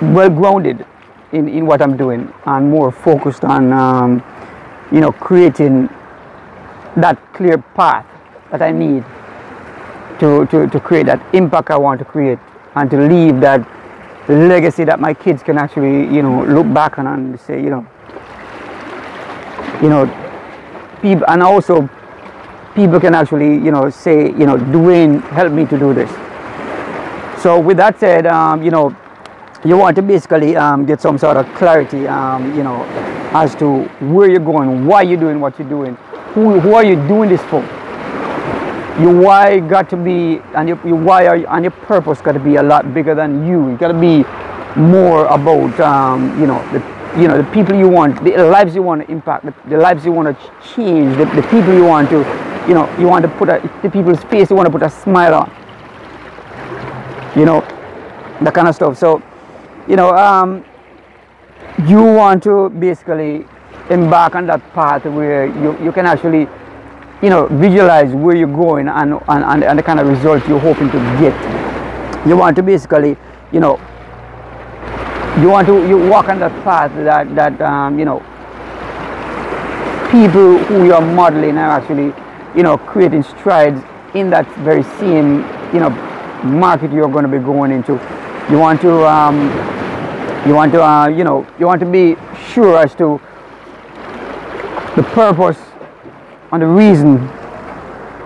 well 0.00 0.30
grounded 0.30 0.86
in, 1.32 1.48
in 1.48 1.66
what 1.66 1.82
I'm 1.82 1.96
doing 1.96 2.32
and 2.46 2.70
more 2.70 2.90
focused 2.90 3.44
on, 3.44 3.72
um, 3.72 4.22
you 4.92 5.00
know, 5.00 5.12
creating 5.12 5.88
that 6.96 7.18
clear 7.34 7.58
path 7.58 8.06
that 8.50 8.62
I 8.62 8.72
need 8.72 9.04
to, 10.20 10.46
to, 10.46 10.66
to 10.68 10.80
create 10.80 11.06
that 11.06 11.22
impact 11.34 11.70
I 11.70 11.76
want 11.76 11.98
to 11.98 12.04
create 12.04 12.38
and 12.78 12.90
to 12.90 12.96
leave 12.96 13.40
that 13.40 13.66
legacy 14.28 14.84
that 14.84 15.00
my 15.00 15.14
kids 15.14 15.42
can 15.42 15.58
actually, 15.58 16.04
you 16.14 16.22
know, 16.22 16.44
look 16.44 16.72
back 16.72 16.98
on 16.98 17.06
and 17.06 17.40
say, 17.40 17.62
you 17.62 17.70
know, 17.70 17.86
you 19.82 19.88
know, 19.88 20.06
people, 21.02 21.24
and 21.28 21.42
also 21.42 21.88
people 22.74 23.00
can 23.00 23.14
actually, 23.14 23.54
you 23.54 23.70
know, 23.70 23.90
say, 23.90 24.26
you 24.26 24.46
know, 24.46 24.56
Dwayne 24.56 25.22
helped 25.30 25.54
me 25.54 25.66
to 25.66 25.78
do 25.78 25.94
this. 25.94 26.10
So 27.42 27.58
with 27.60 27.76
that 27.78 27.98
said, 27.98 28.26
um, 28.26 28.62
you 28.62 28.70
know, 28.70 28.94
you 29.64 29.76
want 29.76 29.96
to 29.96 30.02
basically 30.02 30.56
um, 30.56 30.86
get 30.86 31.00
some 31.00 31.18
sort 31.18 31.36
of 31.36 31.46
clarity, 31.54 32.06
um, 32.06 32.56
you 32.56 32.62
know, 32.62 32.84
as 33.32 33.54
to 33.56 33.84
where 34.12 34.30
you're 34.30 34.40
going, 34.40 34.86
why 34.86 35.02
you're 35.02 35.18
doing 35.18 35.40
what 35.40 35.58
you're 35.58 35.68
doing, 35.68 35.94
who, 36.34 36.60
who 36.60 36.74
are 36.74 36.84
you 36.84 36.96
doing 37.08 37.28
this 37.28 37.42
for? 37.44 37.62
Your 39.00 39.14
why 39.20 39.60
got 39.60 39.88
to 39.90 39.96
be 39.96 40.40
and 40.54 40.68
your, 40.68 40.86
your 40.86 40.96
why 40.96 41.26
are, 41.26 41.36
and 41.36 41.64
your 41.64 41.70
purpose 41.70 42.20
got 42.20 42.32
to 42.32 42.40
be 42.40 42.56
a 42.56 42.62
lot 42.62 42.92
bigger 42.92 43.14
than 43.14 43.46
you. 43.46 43.70
You 43.70 43.76
got 43.76 43.92
to 43.92 44.00
be 44.00 44.24
more 44.78 45.26
about 45.26 45.78
um, 45.80 46.38
you 46.40 46.46
know 46.46 46.60
the 46.72 47.20
you 47.20 47.28
know 47.28 47.36
the 47.36 47.50
people 47.52 47.74
you 47.74 47.88
want, 47.88 48.22
the 48.24 48.36
lives 48.44 48.74
you 48.74 48.82
want 48.82 49.06
to 49.06 49.10
impact, 49.10 49.44
the, 49.44 49.54
the 49.68 49.76
lives 49.76 50.04
you 50.04 50.12
want 50.12 50.28
to 50.28 50.52
change, 50.74 51.16
the, 51.16 51.24
the, 51.36 51.42
people 51.48 51.72
you 51.74 51.84
want 51.84 52.10
to 52.10 52.18
you 52.68 52.74
know 52.74 52.88
you 52.98 53.06
want 53.06 53.22
to 53.22 53.28
put 53.36 53.48
a, 53.48 53.60
the 53.82 53.90
people's 53.90 54.22
face 54.24 54.50
you 54.50 54.56
want 54.56 54.66
to 54.66 54.72
put 54.72 54.82
a 54.82 54.90
smile 54.90 55.34
on. 55.34 55.50
You 57.36 57.44
know 57.44 57.60
that 58.42 58.52
kind 58.52 58.68
of 58.68 58.74
stuff. 58.74 58.98
So 58.98 59.22
you 59.86 59.96
know 59.96 60.10
um, 60.14 60.64
you 61.86 62.02
want 62.02 62.42
to 62.42 62.68
basically 62.70 63.46
embark 63.90 64.34
on 64.34 64.46
that 64.46 64.60
path 64.72 65.04
where 65.06 65.46
you, 65.46 65.78
you 65.82 65.92
can 65.92 66.04
actually 66.04 66.48
you 67.22 67.30
know, 67.30 67.46
visualize 67.46 68.12
where 68.14 68.36
you're 68.36 68.46
going 68.46 68.88
and, 68.88 69.14
and, 69.28 69.44
and, 69.44 69.64
and 69.64 69.78
the 69.78 69.82
kind 69.82 69.98
of 69.98 70.06
results 70.06 70.46
you're 70.46 70.60
hoping 70.60 70.88
to 70.90 70.98
get. 71.18 71.34
You 72.26 72.36
want 72.36 72.56
to 72.56 72.62
basically, 72.62 73.16
you 73.52 73.60
know, 73.60 73.78
you 75.40 75.48
want 75.48 75.66
to 75.68 75.88
you 75.88 76.08
walk 76.08 76.28
on 76.28 76.40
that 76.40 76.52
path 76.64 76.92
that, 76.94 77.34
that 77.34 77.60
um, 77.60 77.98
you 77.98 78.04
know, 78.04 78.18
people 80.10 80.58
who 80.64 80.86
you're 80.86 81.00
modeling 81.00 81.58
are 81.58 81.80
actually, 81.80 82.14
you 82.56 82.62
know, 82.62 82.78
creating 82.78 83.22
strides 83.22 83.82
in 84.14 84.30
that 84.30 84.46
very 84.56 84.82
same, 84.82 85.38
you 85.72 85.80
know, 85.80 85.90
market 86.44 86.92
you're 86.92 87.08
going 87.08 87.24
to 87.24 87.30
be 87.30 87.38
going 87.38 87.72
into. 87.72 87.92
You 88.50 88.58
want 88.58 88.80
to, 88.82 89.06
um, 89.06 89.48
you 90.46 90.54
want 90.54 90.72
to, 90.72 90.82
uh, 90.82 91.08
you 91.08 91.24
know, 91.24 91.46
you 91.58 91.66
want 91.66 91.80
to 91.80 91.86
be 91.86 92.16
sure 92.52 92.78
as 92.78 92.94
to 92.96 93.20
the 94.96 95.02
purpose 95.02 95.58
on 96.50 96.60
the 96.60 96.66
reason 96.66 97.18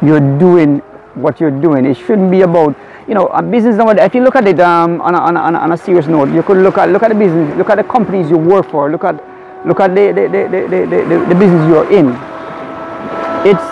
you're 0.03 0.39
doing 0.39 0.79
what 1.15 1.41
you're 1.41 1.51
doing. 1.51 1.85
It 1.85 1.97
shouldn't 1.97 2.31
be 2.31 2.43
about 2.43 2.77
you 3.09 3.15
know 3.15 3.27
a 3.29 3.43
business. 3.43 3.77
If 3.79 4.15
you 4.15 4.23
look 4.23 4.37
at 4.37 4.47
it 4.47 4.61
um, 4.61 5.01
on, 5.01 5.15
a, 5.15 5.19
on, 5.19 5.37
a, 5.37 5.59
on, 5.59 5.73
a, 5.73 5.77
serious 5.77 6.07
note, 6.07 6.33
you 6.33 6.43
could 6.43 6.59
look 6.59 6.79
at 6.79 6.89
look 6.91 7.03
at 7.03 7.09
the 7.09 7.15
business, 7.15 7.57
look 7.57 7.71
at 7.71 7.77
the 7.77 7.85
companies 7.85 8.31
you 8.31 8.39
work 8.39 8.71
for, 8.71 8.91
look 8.91 9.05
at 9.05 9.15
look 9.67 9.81
at 9.81 9.95
the 9.95 10.13
the, 10.13 10.23
the, 10.29 10.49
the, 10.49 10.87
the, 10.87 11.27
the 11.29 11.35
business 11.35 11.69
you're 11.69 11.91
in. 11.93 12.09
It's 13.45 13.63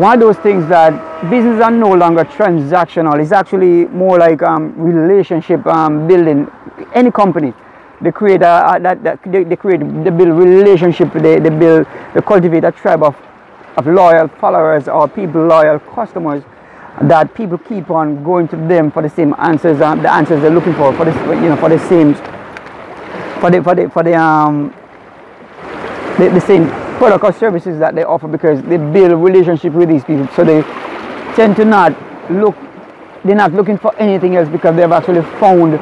one 0.00 0.14
of 0.14 0.20
those 0.20 0.36
things 0.38 0.68
that 0.68 1.30
business 1.30 1.60
are 1.62 1.70
no 1.70 1.92
longer 1.92 2.24
transactional. 2.24 3.20
It's 3.20 3.32
actually 3.32 3.86
more 3.86 4.18
like 4.18 4.42
um, 4.42 4.74
relationship 4.78 5.66
um, 5.66 6.06
building. 6.06 6.50
Any 6.94 7.10
company, 7.10 7.52
they 8.00 8.12
create 8.12 8.42
a, 8.42 8.76
a 8.76 8.80
that, 8.80 9.02
that 9.02 9.20
they, 9.26 9.44
they, 9.44 9.56
create 9.56 9.80
they 9.80 10.10
build 10.10 10.38
relationship. 10.38 11.12
They, 11.12 11.38
they 11.38 11.50
build 11.50 11.86
they 12.14 12.20
cultivate 12.22 12.64
a 12.64 12.72
tribe 12.72 13.02
of 13.02 13.16
of 13.76 13.86
loyal 13.86 14.28
followers 14.28 14.88
or 14.88 15.08
people 15.08 15.46
loyal 15.46 15.78
customers 15.78 16.42
that 17.02 17.32
people 17.34 17.56
keep 17.56 17.90
on 17.90 18.22
going 18.24 18.46
to 18.48 18.56
them 18.56 18.90
for 18.90 19.02
the 19.02 19.08
same 19.08 19.34
answers 19.38 19.80
um, 19.80 20.02
the 20.02 20.12
answers 20.12 20.42
they're 20.42 20.50
looking 20.50 20.74
for 20.74 20.92
for 20.94 21.04
this 21.04 21.16
you 21.42 21.48
know 21.48 21.56
for 21.56 21.68
the 21.68 21.78
same 21.88 22.14
for 23.40 23.50
the 23.50 23.62
for 23.62 23.74
the 23.74 23.88
for 23.90 24.02
the 24.02 24.14
um 24.14 24.74
the, 26.18 26.28
the 26.30 26.40
same 26.40 26.68
product 26.98 27.24
or 27.24 27.32
services 27.32 27.78
that 27.78 27.94
they 27.94 28.04
offer 28.04 28.28
because 28.28 28.60
they 28.62 28.76
build 28.76 29.10
a 29.10 29.16
relationship 29.16 29.72
with 29.72 29.88
these 29.88 30.04
people. 30.04 30.28
So 30.36 30.44
they 30.44 30.62
tend 31.34 31.56
to 31.56 31.64
not 31.64 31.92
look 32.30 32.54
they're 33.24 33.36
not 33.36 33.52
looking 33.52 33.76
for 33.76 33.94
anything 33.96 34.36
else 34.36 34.48
because 34.48 34.76
they've 34.76 34.90
actually 34.90 35.22
found 35.38 35.72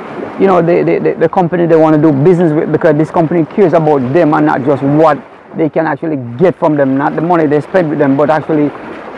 you 0.40 0.46
know 0.46 0.62
the, 0.62 0.82
the, 0.82 1.16
the 1.18 1.28
company 1.28 1.66
they 1.66 1.76
want 1.76 1.94
to 1.96 2.00
do 2.00 2.12
business 2.24 2.52
with 2.52 2.70
because 2.72 2.96
this 2.96 3.10
company 3.10 3.44
cares 3.44 3.72
about 3.72 3.98
them 4.12 4.34
and 4.34 4.46
not 4.46 4.62
just 4.64 4.82
what 4.82 5.18
they 5.58 5.68
can 5.68 5.86
actually 5.86 6.16
get 6.38 6.56
from 6.58 6.76
them, 6.76 6.96
not 6.96 7.14
the 7.14 7.20
money 7.20 7.46
they 7.46 7.60
spend 7.60 7.90
with 7.90 7.98
them, 7.98 8.16
but 8.16 8.30
actually 8.30 8.68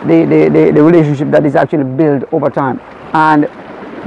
the, 0.07 0.25
the, 0.25 0.49
the, 0.49 0.71
the 0.71 0.83
relationship 0.83 1.29
that 1.31 1.45
is 1.45 1.55
actually 1.55 1.83
built 1.83 2.23
over 2.33 2.49
time. 2.49 2.79
And 3.13 3.49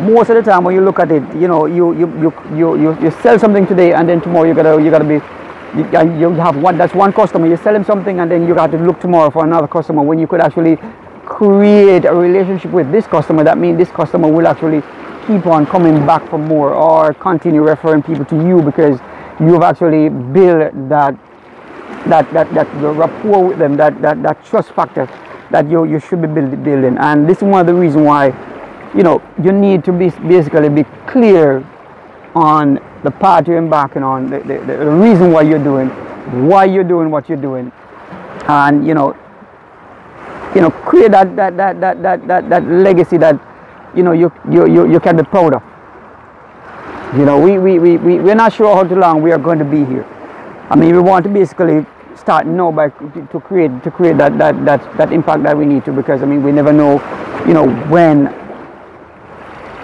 most 0.06 0.30
of 0.30 0.36
the 0.36 0.42
time 0.42 0.64
when 0.64 0.74
you 0.74 0.80
look 0.80 0.98
at 0.98 1.10
it, 1.10 1.22
you 1.36 1.46
know, 1.46 1.66
you 1.66 1.92
you, 1.96 2.08
you, 2.20 2.32
you, 2.56 2.80
you, 2.80 3.00
you 3.00 3.10
sell 3.22 3.38
something 3.38 3.66
today 3.66 3.92
and 3.92 4.08
then 4.08 4.20
tomorrow 4.20 4.46
you 4.48 4.54
gotta 4.54 4.82
you 4.82 4.90
gotta 4.90 5.04
be 5.04 5.20
you, 5.76 6.18
you 6.18 6.30
have 6.34 6.56
one 6.56 6.78
that's 6.78 6.94
one 6.94 7.12
customer, 7.12 7.46
you 7.46 7.56
sell 7.56 7.74
him 7.74 7.84
something 7.84 8.20
and 8.20 8.30
then 8.30 8.46
you 8.46 8.54
got 8.54 8.70
to 8.72 8.78
look 8.78 9.00
tomorrow 9.00 9.30
for 9.30 9.44
another 9.44 9.66
customer 9.68 10.02
when 10.02 10.18
you 10.18 10.26
could 10.26 10.40
actually 10.40 10.78
create 11.24 12.04
a 12.04 12.14
relationship 12.14 12.70
with 12.70 12.90
this 12.92 13.06
customer 13.06 13.42
that 13.44 13.56
means 13.56 13.78
this 13.78 13.90
customer 13.90 14.30
will 14.30 14.46
actually 14.46 14.82
keep 15.26 15.46
on 15.46 15.64
coming 15.66 16.04
back 16.06 16.28
for 16.28 16.38
more 16.38 16.74
or 16.74 17.14
continue 17.14 17.62
referring 17.62 18.02
people 18.02 18.24
to 18.24 18.36
you 18.46 18.60
because 18.62 19.00
you've 19.40 19.62
actually 19.62 20.08
built 20.08 20.72
that 20.88 21.16
that 22.06 22.30
that 22.32 22.52
that 22.54 22.66
rapport 22.74 23.48
with 23.48 23.58
them 23.58 23.76
that 23.76 24.00
that, 24.02 24.22
that 24.22 24.44
trust 24.44 24.72
factor 24.72 25.08
that 25.50 25.68
you 25.70 25.84
you 25.84 26.00
should 26.00 26.20
be 26.20 26.28
build, 26.28 26.62
building. 26.64 26.96
And 26.98 27.28
this 27.28 27.38
is 27.38 27.44
one 27.44 27.60
of 27.60 27.66
the 27.66 27.74
reasons 27.74 28.04
why 28.04 28.26
you 28.94 29.02
know 29.02 29.22
you 29.42 29.52
need 29.52 29.84
to 29.84 29.92
be 29.92 30.10
basically 30.10 30.68
be 30.68 30.84
clear 31.06 31.64
on 32.34 32.80
the 33.04 33.10
path 33.10 33.46
you're 33.46 33.58
embarking 33.58 34.02
on 34.02 34.30
the, 34.30 34.40
the, 34.40 34.58
the 34.66 34.90
reason 34.90 35.30
why 35.30 35.42
you're 35.42 35.62
doing 35.62 35.88
why 36.48 36.64
you're 36.64 36.84
doing 36.84 37.10
what 37.10 37.28
you're 37.28 37.40
doing. 37.40 37.70
And 38.48 38.86
you 38.86 38.94
know 38.94 39.16
you 40.54 40.60
know 40.60 40.70
create 40.70 41.10
that 41.12 41.36
that 41.36 41.56
that 41.56 41.80
that 41.80 42.02
that, 42.02 42.26
that, 42.26 42.48
that 42.48 42.66
legacy 42.66 43.16
that 43.18 43.40
you 43.94 44.02
know 44.02 44.12
you, 44.12 44.32
you 44.50 44.66
you 44.66 44.90
you 44.90 45.00
can 45.00 45.16
be 45.16 45.22
proud 45.22 45.54
of. 45.54 45.62
You 47.16 47.24
know 47.24 47.38
we, 47.38 47.58
we, 47.58 47.78
we, 47.78 47.96
we 47.96 48.18
we're 48.18 48.34
not 48.34 48.52
sure 48.52 48.74
how 48.74 48.82
long 48.94 49.22
we 49.22 49.30
are 49.32 49.38
going 49.38 49.58
to 49.58 49.64
be 49.64 49.84
here. 49.84 50.04
I 50.70 50.76
mean 50.76 50.94
we 50.94 51.00
want 51.00 51.24
to 51.24 51.30
basically 51.30 51.86
start 52.16 52.46
now 52.46 52.70
by 52.70 52.88
to 52.88 53.40
create 53.40 53.82
to 53.82 53.90
create 53.90 54.16
that 54.18 54.38
that 54.38 54.64
that, 54.64 54.96
that 54.96 55.12
impact 55.12 55.42
that 55.42 55.56
we 55.56 55.64
need 55.64 55.84
to 55.84 55.92
because 55.92 56.22
i 56.22 56.26
mean 56.26 56.42
we 56.42 56.52
never 56.52 56.72
know 56.72 56.94
you 57.46 57.52
know 57.52 57.68
when 57.88 58.32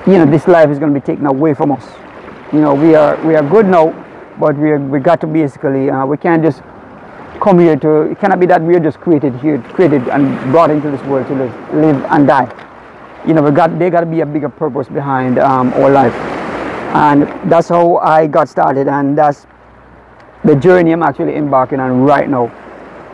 you 0.07 0.15
know 0.17 0.25
this 0.25 0.49
life 0.49 0.71
is 0.71 0.79
going 0.79 0.93
to 0.93 0.99
be 0.99 1.05
taken 1.05 1.27
away 1.27 1.53
from 1.53 1.73
us. 1.73 1.87
You 2.53 2.61
know 2.61 2.75
we 2.75 2.95
are 2.95 3.17
we 3.27 3.35
are 3.37 3.43
good 3.43 3.67
now 3.67 3.93
but 4.39 4.57
we 4.57 4.71
are, 4.71 4.79
we 4.79 4.99
got 4.99 5.21
to 5.21 5.27
basically 5.27 5.91
uh, 5.91 6.07
we 6.07 6.17
can't 6.17 6.43
just 6.43 6.63
come 7.41 7.59
here 7.59 7.77
to 7.77 8.11
it 8.11 8.19
cannot 8.19 8.41
be 8.41 8.47
that 8.47 8.63
we 8.63 8.75
are 8.75 8.81
just 8.81 8.99
created 8.99 9.35
here 9.41 9.61
created 9.75 10.09
and 10.09 10.25
brought 10.51 10.71
into 10.71 10.91
this 10.91 11.03
world 11.03 11.27
to 11.29 11.35
live, 11.35 11.75
live 11.75 12.05
and 12.11 12.27
die. 12.27 12.49
You 13.27 13.35
know 13.35 13.43
we 13.43 13.51
got 13.51 13.79
there 13.79 13.91
got 13.91 14.01
to 14.01 14.07
be 14.07 14.21
a 14.21 14.27
bigger 14.27 14.49
purpose 14.49 14.89
behind 14.89 15.39
um, 15.39 15.73
our 15.75 15.91
life. 15.91 16.15
And 16.93 17.23
that's 17.51 17.69
how 17.69 17.99
I 17.99 18.27
got 18.27 18.49
started 18.49 18.89
and 18.89 19.17
that's 19.17 19.47
the 20.45 20.57
journey 20.57 20.93
I'm 20.93 21.03
actually 21.03 21.37
embarking 21.37 21.81
on 21.81 22.03
right 22.03 22.29
now. 22.29 22.47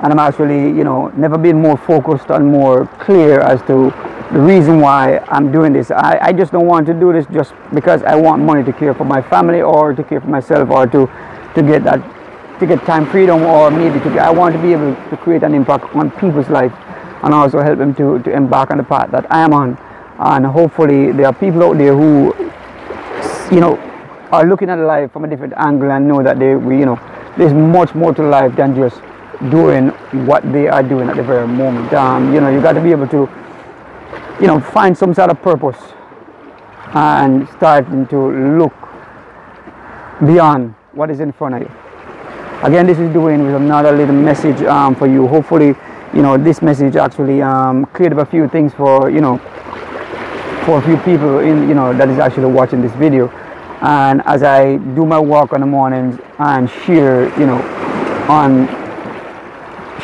And 0.02 0.12
I'm 0.12 0.18
actually 0.18 0.76
you 0.76 0.84
know 0.84 1.08
never 1.16 1.38
been 1.38 1.60
more 1.60 1.76
focused 1.76 2.30
and 2.30 2.46
more 2.46 2.86
clear 3.00 3.40
as 3.40 3.60
to 3.62 3.92
the 4.32 4.40
reason 4.40 4.80
why 4.80 5.18
I'm 5.28 5.52
doing 5.52 5.72
this. 5.72 5.90
I, 5.90 6.18
I 6.20 6.32
just 6.32 6.52
don't 6.52 6.66
want 6.66 6.86
to 6.86 6.94
do 6.94 7.12
this 7.12 7.26
just 7.26 7.54
because 7.72 8.02
I 8.02 8.16
want 8.16 8.42
money 8.42 8.64
to 8.64 8.72
care 8.72 8.92
for 8.92 9.04
my 9.04 9.22
family 9.22 9.62
or 9.62 9.94
to 9.94 10.02
care 10.02 10.20
for 10.20 10.28
myself 10.28 10.70
or 10.70 10.86
to 10.86 11.06
to 11.54 11.62
get 11.62 11.84
that 11.84 12.02
to 12.58 12.66
get 12.66 12.84
time 12.84 13.06
freedom 13.06 13.42
or 13.42 13.70
maybe 13.70 14.00
to 14.00 14.18
I 14.18 14.30
want 14.30 14.54
to 14.54 14.60
be 14.60 14.72
able 14.72 14.94
to 15.10 15.16
create 15.16 15.42
an 15.42 15.54
impact 15.54 15.94
on 15.94 16.10
people's 16.12 16.48
life 16.48 16.72
and 17.22 17.34
also 17.34 17.60
help 17.60 17.78
them 17.78 17.94
to, 17.94 18.18
to 18.20 18.32
embark 18.32 18.70
on 18.70 18.78
the 18.78 18.84
path 18.84 19.10
that 19.10 19.30
I 19.32 19.40
am 19.42 19.52
on. 19.52 19.78
And 20.18 20.46
hopefully 20.46 21.12
there 21.12 21.26
are 21.26 21.34
people 21.34 21.62
out 21.62 21.78
there 21.78 21.94
who 21.94 22.34
you 23.54 23.60
know 23.60 23.76
are 24.32 24.44
looking 24.44 24.70
at 24.70 24.78
life 24.78 25.12
from 25.12 25.24
a 25.24 25.28
different 25.28 25.54
angle 25.56 25.90
and 25.90 26.08
know 26.08 26.22
that 26.22 26.38
they 26.38 26.50
you 26.50 26.86
know 26.86 26.98
there's 27.36 27.52
much 27.52 27.94
more 27.94 28.14
to 28.14 28.22
life 28.22 28.54
than 28.56 28.74
just 28.74 29.00
doing 29.50 29.88
what 30.26 30.42
they 30.52 30.66
are 30.68 30.82
doing 30.82 31.08
at 31.08 31.16
the 31.16 31.22
very 31.22 31.46
moment. 31.46 31.92
Um, 31.92 32.32
you 32.34 32.40
know 32.40 32.48
you 32.48 32.60
got 32.60 32.72
to 32.72 32.80
be 32.80 32.90
able 32.90 33.08
to 33.08 33.28
you 34.40 34.46
know 34.46 34.60
find 34.60 34.96
some 34.96 35.14
sort 35.14 35.30
of 35.30 35.40
purpose 35.42 35.78
and 36.94 37.48
starting 37.50 38.06
to 38.08 38.18
look 38.58 38.74
beyond 40.26 40.74
what 40.92 41.10
is 41.10 41.20
in 41.20 41.32
front 41.32 41.56
of 41.56 41.60
you. 41.62 41.70
Again 42.62 42.86
this 42.86 42.98
is 42.98 43.12
doing 43.12 43.44
with 43.44 43.54
another 43.54 43.92
little 43.92 44.14
message 44.14 44.62
um, 44.62 44.94
for 44.94 45.06
you. 45.06 45.26
Hopefully 45.26 45.74
you 46.14 46.22
know 46.22 46.38
this 46.38 46.62
message 46.62 46.96
actually 46.96 47.42
um, 47.42 47.84
cleared 47.86 48.12
up 48.14 48.26
a 48.26 48.30
few 48.30 48.48
things 48.48 48.72
for 48.72 49.10
you 49.10 49.20
know 49.20 49.38
for 50.64 50.78
a 50.78 50.82
few 50.82 50.96
people 50.98 51.40
in 51.40 51.68
you 51.68 51.74
know 51.74 51.92
that 51.96 52.08
is 52.08 52.18
actually 52.18 52.50
watching 52.50 52.80
this 52.80 52.92
video 52.92 53.28
and 53.82 54.22
as 54.26 54.42
I 54.42 54.76
do 54.76 55.04
my 55.04 55.18
walk 55.18 55.52
in 55.52 55.60
the 55.60 55.66
mornings 55.66 56.18
and 56.38 56.68
share 56.70 57.28
you 57.38 57.46
know 57.46 57.60
on 58.28 58.66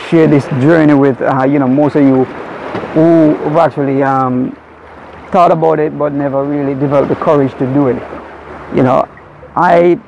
share 0.08 0.26
this 0.26 0.46
journey 0.62 0.94
with 0.94 1.20
uh, 1.22 1.44
you 1.44 1.58
know 1.58 1.68
most 1.68 1.96
of 1.96 2.02
you 2.02 2.24
who 2.94 3.34
have 3.34 3.56
actually 3.56 4.02
um, 4.02 4.56
thought 5.30 5.50
about 5.50 5.78
it 5.78 5.96
but 5.98 6.12
never 6.12 6.44
really 6.44 6.74
developed 6.74 7.08
the 7.08 7.16
courage 7.16 7.52
to 7.52 7.66
do 7.72 7.88
it 7.88 7.96
you 8.74 8.82
know 8.82 9.08
I 9.56 9.98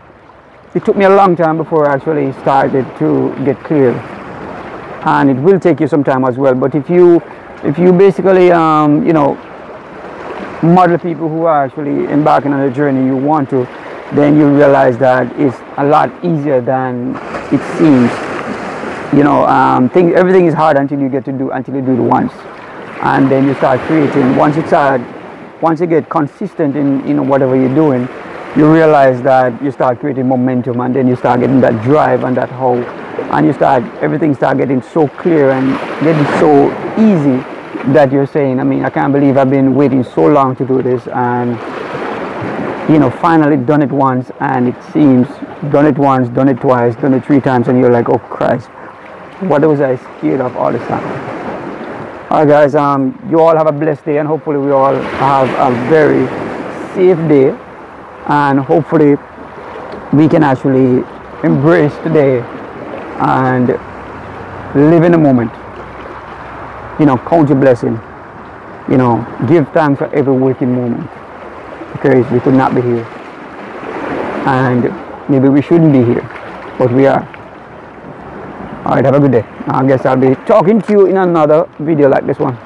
it 0.75 0.85
took 0.85 0.97
me 0.97 1.05
a 1.05 1.11
long 1.11 1.37
time 1.37 1.57
before 1.57 1.89
I 1.89 1.95
actually 1.95 2.33
started 2.41 2.85
to 2.99 3.33
get 3.45 3.57
clear. 3.63 3.93
And 5.07 5.31
it 5.31 5.35
will 5.35 5.61
take 5.61 5.79
you 5.81 5.87
some 5.87 6.03
time 6.03 6.25
as 6.25 6.39
well 6.39 6.55
but 6.55 6.75
if 6.75 6.89
you 6.89 7.23
if 7.63 7.79
you 7.79 7.93
basically 7.93 8.51
um, 8.51 9.07
you 9.07 9.13
know 9.13 9.37
model 10.65 10.99
people 10.99 11.29
who 11.29 11.45
are 11.45 11.65
actually 11.65 12.11
embarking 12.13 12.53
on 12.53 12.61
a 12.61 12.71
journey 12.71 13.05
you 13.05 13.17
want 13.17 13.51
to 13.51 13.67
then 14.13 14.39
you 14.39 14.49
realize 14.49 14.97
that 14.99 15.29
it's 15.41 15.57
a 15.77 15.85
lot 15.85 16.09
easier 16.25 16.61
than 16.61 17.17
it 17.53 17.61
seems. 17.79 18.11
You 19.17 19.23
know 19.23 19.47
um, 19.47 19.89
things, 19.91 20.15
everything 20.15 20.47
is 20.47 20.55
hard 20.55 20.77
until 20.77 21.01
you 21.01 21.09
get 21.09 21.25
to 21.27 21.33
do 21.33 21.51
until 21.51 21.75
you 21.75 21.83
do 21.83 21.93
it 21.93 22.01
once. 22.01 22.33
And 23.03 23.31
then 23.31 23.47
you 23.47 23.55
start 23.55 23.81
creating 23.83 24.37
once 24.37 24.57
you 24.57 24.67
start 24.67 25.01
once 25.63 25.81
you 25.81 25.87
get 25.87 26.09
consistent 26.09 26.77
in 26.77 27.07
you 27.07 27.15
know 27.15 27.23
whatever 27.23 27.57
you're 27.57 27.75
doing 27.75 28.09
you 28.57 28.73
realize 28.73 29.21
that 29.23 29.61
you 29.63 29.73
start 29.73 29.99
creating 29.99 30.29
momentum 30.29 30.81
and 30.81 30.95
then 30.95 31.09
you 31.09 31.17
start 31.17 31.41
getting 31.41 31.61
that 31.61 31.83
drive 31.83 32.23
and 32.23 32.37
that 32.37 32.49
hope. 32.51 32.87
And 33.33 33.47
you 33.47 33.53
start 33.53 33.83
everything 34.03 34.35
start 34.35 34.59
getting 34.59 34.83
so 34.83 35.09
clear 35.09 35.51
and 35.51 35.77
getting 36.05 36.25
so 36.39 36.71
easy 36.99 37.54
that 37.93 38.11
you're 38.11 38.27
saying 38.27 38.59
i 38.61 38.65
mean 38.65 38.85
i 38.85 38.91
can't 38.91 39.13
believe 39.13 39.37
i've 39.37 39.51
been 39.51 39.75
waiting 39.75 40.03
so 40.03 40.27
long 40.27 40.57
to 40.57 40.67
do 40.67 40.81
this 40.81 41.07
and 41.09 41.51
you 42.91 42.99
know 42.99 43.11
finally 43.11 43.57
done 43.57 43.83
it 43.83 43.91
once 43.91 44.31
and 44.41 44.69
it 44.69 44.83
seems 44.93 45.29
done 45.71 45.87
it 45.87 45.99
once 45.99 46.29
done 46.31 46.49
it 46.49 46.59
twice 46.61 46.97
done 46.97 47.13
it 47.13 47.25
three 47.25 47.41
times 47.41 47.69
and 47.69 47.79
you're 47.79 47.91
like 47.91 48.09
oh 48.09 48.19
christ 48.19 48.69
what 49.51 49.61
was 49.63 49.81
i 49.81 49.97
scared 49.97 50.41
of 50.41 50.57
all 50.57 50.73
this 50.73 50.87
time? 50.89 51.05
All 52.31 52.39
right 52.39 52.49
guys 52.49 52.75
um 52.75 53.19
you 53.31 53.39
all 53.41 53.57
have 53.57 53.67
a 53.67 53.73
blessed 53.73 54.05
day 54.05 54.19
and 54.19 54.27
hopefully 54.27 54.59
we 54.59 54.71
all 54.71 54.95
have 54.95 55.49
a 55.51 55.89
very 55.91 56.27
safe 56.95 57.19
day 57.29 57.51
and 58.29 58.59
hopefully 58.59 59.17
we 60.13 60.29
can 60.29 60.43
actually 60.43 61.05
embrace 61.45 61.95
today 61.99 62.41
and 63.19 63.69
live 64.75 65.03
in 65.03 65.13
the 65.13 65.19
moment 65.19 65.53
you 66.99 67.07
know 67.07 67.19
count 67.19 67.49
your 67.49 67.59
blessing. 67.59 68.01
You 68.89 68.97
know 68.97 69.25
give 69.49 69.69
thanks 69.73 69.99
for 69.99 70.15
every 70.15 70.33
waking 70.33 70.75
moment. 70.75 71.09
Because 71.93 72.31
we 72.31 72.41
could 72.41 72.55
not 72.55 72.75
be 72.75 72.83
here. 72.83 73.05
And 74.47 74.85
maybe 75.31 75.49
we 75.49 75.63
shouldn't 75.63 75.93
be 75.93 76.05
here. 76.05 76.23
But 76.79 76.93
we 76.93 77.07
are. 77.07 77.23
All 78.85 78.97
right 78.97 79.05
have 79.05 79.15
a 79.15 79.21
good 79.21 79.33
day. 79.33 79.45
I 79.67 79.87
guess 79.87 80.05
i'll 80.05 80.17
be 80.17 80.35
talking 80.45 80.81
to 80.83 80.93
you 80.93 81.07
in 81.07 81.17
another 81.17 81.67
video 81.79 82.09
like 82.09 82.27
this 82.27 82.39
one 82.39 82.59